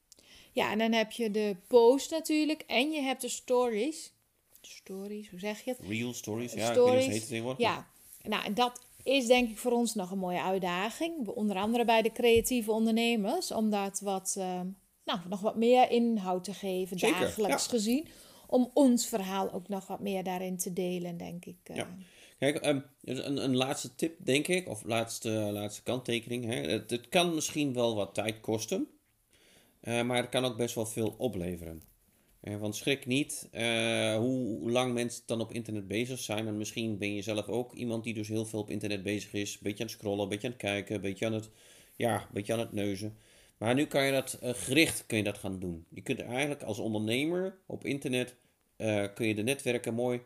Ja, 0.52 0.70
en 0.70 0.78
dan 0.78 0.92
heb 0.92 1.12
je 1.12 1.30
de 1.30 1.56
post 1.66 2.11
natuurlijk 2.11 2.64
en 2.66 2.90
je 2.90 3.00
hebt 3.00 3.20
de 3.20 3.28
stories. 3.28 4.12
Stories, 4.61 5.30
hoe 5.30 5.38
zeg 5.38 5.61
je 5.64 5.70
het? 5.70 5.80
Real 5.88 6.12
stories, 6.12 6.52
ja, 6.52 6.72
stories. 6.72 7.04
ik 7.04 7.11
weet 7.11 7.30
niet 7.30 7.42
hoe. 7.42 7.54
Ja, 7.58 7.88
nou, 8.22 8.44
en 8.44 8.54
dat 8.54 8.80
is 9.02 9.26
denk 9.26 9.48
ik 9.48 9.58
voor 9.58 9.72
ons 9.72 9.94
nog 9.94 10.11
een 10.11 10.18
mooie 10.18 10.42
uitdaging. 10.42 11.28
Onder 11.28 11.56
andere 11.56 11.85
bij 11.85 12.02
de 12.02 12.12
creatieve 12.12 12.72
ondernemers, 12.72 13.52
om 13.52 13.70
dat 13.70 14.00
wat, 14.00 14.35
uh, 14.38 14.61
nou, 15.04 15.20
nog 15.28 15.40
wat 15.40 15.56
meer 15.56 15.90
inhoud 15.90 16.44
te 16.44 16.54
geven, 16.54 16.98
Zeker, 16.98 17.20
dagelijks 17.20 17.64
ja. 17.64 17.70
gezien. 17.70 18.08
Om 18.46 18.70
ons 18.74 19.06
verhaal 19.06 19.52
ook 19.52 19.68
nog 19.68 19.87
wat 19.87 20.00
meer 20.00 20.24
daarin 20.24 20.56
te 20.56 20.72
delen, 20.72 21.16
denk 21.16 21.44
ik. 21.44 21.68
Uh. 21.70 21.76
Ja. 21.76 21.88
Kijk, 22.42 22.66
um, 22.66 22.85
een, 23.05 23.44
een 23.44 23.57
laatste 23.57 23.94
tip, 23.94 24.16
denk 24.18 24.48
ik, 24.48 24.68
of 24.68 24.85
laatste, 24.85 25.31
laatste 25.31 25.83
kanttekening. 25.83 26.44
Hè. 26.44 26.55
Het, 26.55 27.09
kan 27.09 27.35
misschien 27.35 27.72
wel 27.72 27.94
wat 27.94 28.14
tijd 28.14 28.40
kosten, 28.40 28.88
uh, 29.83 30.02
maar 30.02 30.16
het 30.16 30.28
kan 30.28 30.44
ook 30.44 30.57
best 30.57 30.74
wel 30.74 30.87
veel 30.87 31.14
opleveren. 31.18 31.83
Uh, 32.42 32.57
want 32.57 32.76
schrik 32.76 33.07
niet 33.07 33.48
uh, 33.52 34.16
hoe 34.16 34.70
lang 34.70 34.94
mensen 34.94 35.22
dan 35.26 35.40
op 35.40 35.52
internet 35.52 35.88
bezig 35.88 36.18
zijn. 36.18 36.46
En 36.46 36.57
misschien 36.57 36.98
ben 36.98 37.14
je 37.14 37.22
zelf 37.22 37.48
ook 37.48 37.72
iemand 37.72 38.05
die 38.05 38.14
dus 38.14 38.28
heel 38.28 38.46
veel 38.46 38.61
op 38.61 38.70
internet 38.70 39.02
bezig 39.02 39.33
is. 39.33 39.52
Een 39.52 39.59
beetje 39.62 39.83
aan 39.83 39.90
het 39.90 39.98
scrollen, 39.98 40.22
een 40.22 40.28
beetje 40.28 40.46
aan 40.46 40.52
het 40.52 40.62
kijken, 40.62 40.94
een 40.94 41.00
beetje 41.00 41.26
aan 41.26 41.33
het, 41.33 41.50
ja, 41.96 42.28
beetje 42.33 42.52
aan 42.52 42.59
het 42.59 42.72
neuzen. 42.72 43.16
Maar 43.59 43.74
nu 43.74 43.87
kan 43.87 44.05
je 44.05 44.12
dat 44.12 44.38
gericht 44.40 45.07
kun 45.07 45.16
je 45.16 45.24
dat 45.24 45.38
gaan 45.38 45.59
doen. 45.59 45.87
Je 45.88 46.02
kunt 46.02 46.20
eigenlijk 46.20 46.62
als 46.62 46.78
ondernemer 46.78 47.59
op 47.66 47.85
internet 47.85 48.37
kun 49.14 49.26
je 49.26 49.35
de 49.35 49.42
netwerken 49.42 49.94
mooi 49.94 50.20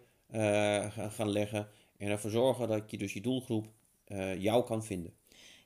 gaan 1.11 1.31
leggen. 1.31 1.68
En 1.98 2.09
ervoor 2.09 2.30
zorgen 2.30 2.68
dat 2.68 2.90
je 2.90 2.98
dus 2.98 3.12
je 3.12 3.20
doelgroep 3.20 3.66
uh, 4.09 4.42
jou 4.42 4.64
kan 4.64 4.85
vinden. 4.85 5.12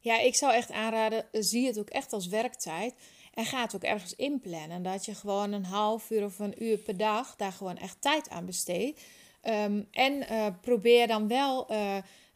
Ja, 0.00 0.20
ik 0.20 0.34
zou 0.34 0.52
echt 0.52 0.70
aanraden, 0.70 1.26
zie 1.32 1.66
het 1.66 1.78
ook 1.78 1.90
echt 1.90 2.12
als 2.12 2.26
werktijd. 2.26 2.94
En 3.34 3.44
ga 3.44 3.62
het 3.62 3.74
ook 3.74 3.82
ergens 3.82 4.14
inplannen. 4.14 4.82
Dat 4.82 5.04
je 5.04 5.14
gewoon 5.14 5.52
een 5.52 5.64
half 5.64 6.10
uur 6.10 6.24
of 6.24 6.38
een 6.38 6.64
uur 6.64 6.78
per 6.78 6.96
dag 6.96 7.36
daar 7.36 7.52
gewoon 7.52 7.76
echt 7.76 8.00
tijd 8.00 8.28
aan 8.28 8.46
besteedt. 8.46 9.00
Um, 9.44 9.86
en 9.90 10.12
uh, 10.12 10.46
probeer 10.60 11.06
dan 11.06 11.28
wel 11.28 11.66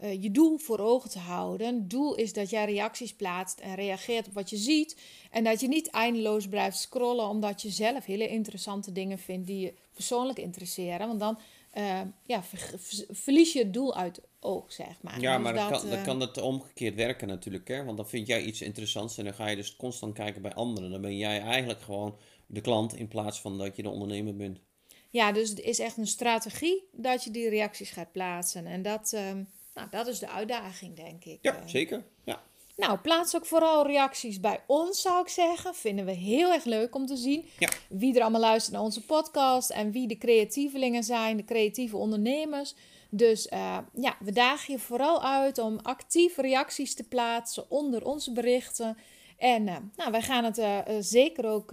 eh, 0.05 0.23
je 0.23 0.31
doel 0.31 0.59
voor 0.59 0.79
ogen 0.79 1.11
te 1.11 1.19
houden. 1.19 1.89
Doel 1.89 2.15
is 2.15 2.33
dat 2.33 2.51
jij 2.51 2.65
reacties 2.65 3.15
plaatst 3.15 3.61
en 3.61 3.75
reageert 3.75 4.27
op 4.27 4.33
wat 4.33 4.51
je 4.51 4.57
ziet. 4.57 5.01
En 5.31 5.45
dat 5.45 5.61
je 5.61 5.69
niet 5.69 5.91
eindeloos 5.91 6.49
blijft 6.49 6.79
scrollen 6.79 7.29
omdat 7.29 7.63
je 7.63 7.71
zelf 7.71 8.05
hele 8.05 8.29
interessante 8.29 8.93
dingen 8.93 9.19
vindt 9.19 9.47
die 9.47 9.61
je 9.61 9.75
persoonlijk 9.93 10.39
interesseren. 10.39 11.07
Want 11.07 11.21
dan 11.21 11.39
uh, 11.75 12.01
ja, 12.23 12.43
verlies 13.11 13.53
je 13.53 13.59
het 13.59 13.73
doel 13.73 13.97
uit 13.97 14.17
het 14.17 14.27
oog, 14.41 14.73
zeg 14.73 15.03
maar. 15.03 15.21
Ja, 15.21 15.35
dus 15.35 15.45
maar 15.45 15.55
dat, 15.55 15.81
kan, 15.81 15.91
dan 15.91 16.03
kan 16.03 16.21
het 16.21 16.41
omgekeerd 16.41 16.95
werken 16.95 17.29
natuurlijk. 17.29 17.69
Hè? 17.69 17.85
Want 17.85 17.97
dan 17.97 18.09
vind 18.09 18.27
jij 18.27 18.43
iets 18.43 18.63
interessants 18.63 19.19
en 19.19 19.25
dan 19.25 19.35
ga 19.35 19.49
je 19.49 19.57
dus 19.57 19.77
constant 19.77 20.15
kijken 20.15 20.43
bij 20.43 20.55
anderen. 20.55 20.91
Dan 20.91 21.01
ben 21.01 21.17
jij 21.17 21.41
eigenlijk 21.41 21.81
gewoon 21.81 22.19
de 22.47 22.61
klant 22.61 22.95
in 22.95 23.09
plaats 23.09 23.41
van 23.41 23.59
dat 23.59 23.77
je 23.77 23.83
de 23.83 23.89
ondernemer 23.89 24.37
bent. 24.37 24.59
Ja, 25.11 25.33
dus 25.33 25.49
het 25.49 25.61
is 25.61 25.79
echt 25.79 25.97
een 25.97 26.07
strategie 26.07 26.89
dat 26.93 27.25
je 27.25 27.31
die 27.31 27.49
reacties 27.49 27.91
gaat 27.91 28.13
plaatsen. 28.13 28.67
En 28.67 28.83
dat, 28.83 29.13
ehm, 29.13 29.43
nou, 29.75 29.89
dat 29.91 30.07
is 30.07 30.19
de 30.19 30.29
uitdaging, 30.29 30.97
denk 30.97 31.25
ik. 31.25 31.39
Ja, 31.41 31.67
zeker. 31.67 32.05
Ja. 32.25 32.43
Nou, 32.77 32.99
plaats 32.99 33.37
ook 33.37 33.47
vooral 33.47 33.87
reacties 33.87 34.41
bij 34.41 34.61
ons, 34.67 35.03
zou 35.03 35.23
ik 35.23 35.29
zeggen. 35.29 35.75
Vinden 35.75 36.05
we 36.05 36.13
heel 36.13 36.53
erg 36.53 36.65
leuk 36.65 36.95
om 36.95 37.07
te 37.07 37.17
zien. 37.17 37.45
Ja. 37.59 37.69
Wie 37.89 38.15
er 38.15 38.23
allemaal 38.23 38.41
luistert 38.41 38.75
naar 38.75 38.85
onze 38.85 39.05
podcast 39.05 39.71
en 39.71 39.91
wie 39.91 40.09
de 40.09 40.19
creatievelingen 40.19 41.05
zijn, 41.05 41.37
de 41.37 41.45
creatieve 41.45 41.97
ondernemers. 41.97 42.75
Dus 43.11 43.47
uh, 43.47 43.79
ja, 43.95 44.17
we 44.21 44.33
dagen 44.33 44.75
je 44.75 44.81
vooral 44.81 45.23
uit 45.23 45.59
om 45.59 45.79
actief 45.83 46.37
reacties 46.37 46.95
te 46.95 47.09
plaatsen 47.09 47.71
onder 47.71 48.05
onze 48.05 48.33
berichten. 48.33 48.97
En 49.39 49.67
uh, 49.67 49.77
nou, 49.97 50.11
wij 50.11 50.23
gaan 50.23 50.45
het 50.45 50.59
uh, 50.59 50.79
zeker 51.01 51.47
ook 51.47 51.73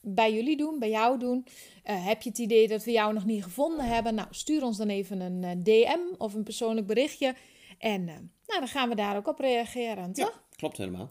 bij 0.00 0.34
jullie 0.34 0.56
doen, 0.56 0.78
bij 0.78 0.90
jou 0.90 1.18
doen. 1.18 1.46
Uh, 1.90 2.06
heb 2.06 2.22
je 2.22 2.28
het 2.28 2.38
idee 2.38 2.68
dat 2.68 2.84
we 2.84 2.90
jou 2.90 3.12
nog 3.12 3.24
niet 3.24 3.42
gevonden 3.42 3.86
hebben? 3.86 4.14
Nou, 4.14 4.28
stuur 4.30 4.64
ons 4.64 4.76
dan 4.76 4.88
even 4.88 5.20
een 5.20 5.42
uh, 5.42 5.50
DM 5.64 6.14
of 6.18 6.34
een 6.34 6.42
persoonlijk 6.42 6.86
berichtje. 6.86 7.34
En 7.78 8.08
uh, 8.08 8.14
nou, 8.50 8.60
dan 8.60 8.68
gaan 8.68 8.88
we 8.88 8.94
daar 8.94 9.16
ook 9.16 9.26
op 9.26 9.38
reageren, 9.38 10.12
toch? 10.12 10.32
Ja, 10.32 10.42
klopt 10.56 10.76
helemaal. 10.76 11.10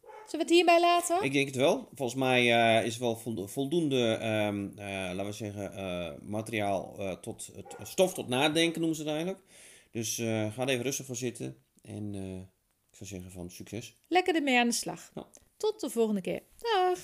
Zullen 0.00 0.46
we 0.46 0.52
het 0.52 0.62
hierbij 0.62 0.80
laten? 0.80 1.22
Ik 1.22 1.32
denk 1.32 1.46
het 1.46 1.56
wel. 1.56 1.88
Volgens 1.94 2.18
mij 2.18 2.46
is 2.84 2.94
er 2.94 3.00
wel 3.00 3.46
voldoende, 3.46 4.18
um, 4.46 4.72
laten 4.76 5.24
we 5.24 5.32
zeggen, 5.32 6.18
materiaal 6.22 6.96
tot 7.20 7.50
het 7.56 7.88
stof 7.88 8.14
tot 8.14 8.28
nadenken 8.28 8.80
noemen 8.80 8.96
ze 8.96 9.02
het 9.02 9.10
eigenlijk. 9.10 9.40
Dus 9.90 10.14
ga 10.54 10.62
er 10.62 10.68
even 10.68 10.84
rustig 10.84 11.06
voor 11.06 11.16
zitten. 11.16 11.56
En 11.82 12.14
ik 12.90 12.96
zou 12.96 13.08
zeggen 13.08 13.30
van 13.30 13.50
succes. 13.50 13.96
Lekker 14.08 14.34
ermee 14.34 14.58
aan 14.58 14.68
de 14.68 14.74
slag. 14.74 15.12
Tot 15.56 15.80
de 15.80 15.90
volgende 15.90 16.20
keer. 16.20 16.42
Dag! 16.58 16.98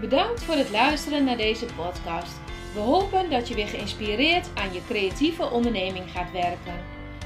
Bedankt 0.00 0.42
voor 0.42 0.54
het 0.54 0.70
luisteren 0.70 1.24
naar 1.24 1.36
deze 1.36 1.66
podcast. 1.66 2.43
We 2.74 2.80
hopen 2.80 3.30
dat 3.30 3.48
je 3.48 3.54
weer 3.54 3.66
geïnspireerd 3.66 4.48
aan 4.54 4.72
je 4.72 4.80
creatieve 4.88 5.50
onderneming 5.50 6.10
gaat 6.10 6.32
werken. 6.32 6.74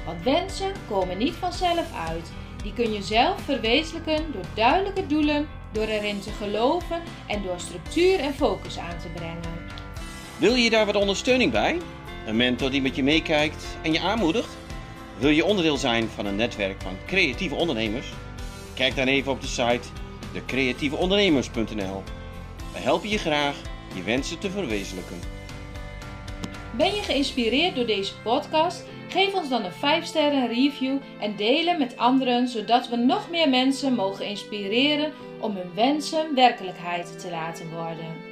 Want 0.05 0.23
wensen 0.23 0.71
komen 0.87 1.17
niet 1.17 1.33
vanzelf 1.33 1.93
uit. 2.07 2.31
Die 2.63 2.73
kun 2.73 2.93
je 2.93 3.01
zelf 3.01 3.41
verwezenlijken 3.41 4.31
door 4.31 4.45
duidelijke 4.53 5.07
doelen, 5.07 5.47
door 5.71 5.85
erin 5.85 6.19
te 6.19 6.29
geloven 6.31 7.01
en 7.27 7.43
door 7.43 7.59
structuur 7.59 8.19
en 8.19 8.33
focus 8.33 8.77
aan 8.77 8.97
te 8.97 9.07
brengen. 9.15 9.67
Wil 10.37 10.53
je 10.53 10.69
daar 10.69 10.85
wat 10.85 10.95
ondersteuning 10.95 11.51
bij? 11.51 11.77
Een 12.25 12.35
mentor 12.35 12.71
die 12.71 12.81
met 12.81 12.95
je 12.95 13.03
meekijkt 13.03 13.65
en 13.81 13.93
je 13.93 14.01
aanmoedigt? 14.01 14.57
Wil 15.17 15.29
je 15.29 15.45
onderdeel 15.45 15.77
zijn 15.77 16.09
van 16.09 16.25
een 16.25 16.35
netwerk 16.35 16.81
van 16.81 16.97
creatieve 17.07 17.55
ondernemers? 17.55 18.07
Kijk 18.73 18.95
dan 18.95 19.07
even 19.07 19.31
op 19.31 19.41
de 19.41 19.47
site 19.47 19.87
decreatieveondernemers.nl. 20.33 22.03
We 22.73 22.79
helpen 22.79 23.09
je 23.09 23.17
graag 23.17 23.55
je 23.95 24.03
wensen 24.03 24.39
te 24.39 24.49
verwezenlijken. 24.49 25.38
Ben 26.77 26.95
je 26.95 27.01
geïnspireerd 27.01 27.75
door 27.75 27.85
deze 27.85 28.13
podcast? 28.23 28.83
Geef 29.07 29.33
ons 29.33 29.49
dan 29.49 29.63
een 29.63 29.71
5 29.71 30.05
sterren 30.05 30.47
review 30.47 30.97
en 31.19 31.35
deel 31.35 31.65
hem 31.65 31.77
met 31.77 31.97
anderen, 31.97 32.47
zodat 32.47 32.89
we 32.89 32.95
nog 32.95 33.29
meer 33.29 33.49
mensen 33.49 33.93
mogen 33.93 34.25
inspireren 34.25 35.13
om 35.39 35.55
hun 35.55 35.73
wensen 35.73 36.35
werkelijkheid 36.35 37.19
te 37.19 37.29
laten 37.29 37.69
worden. 37.69 38.28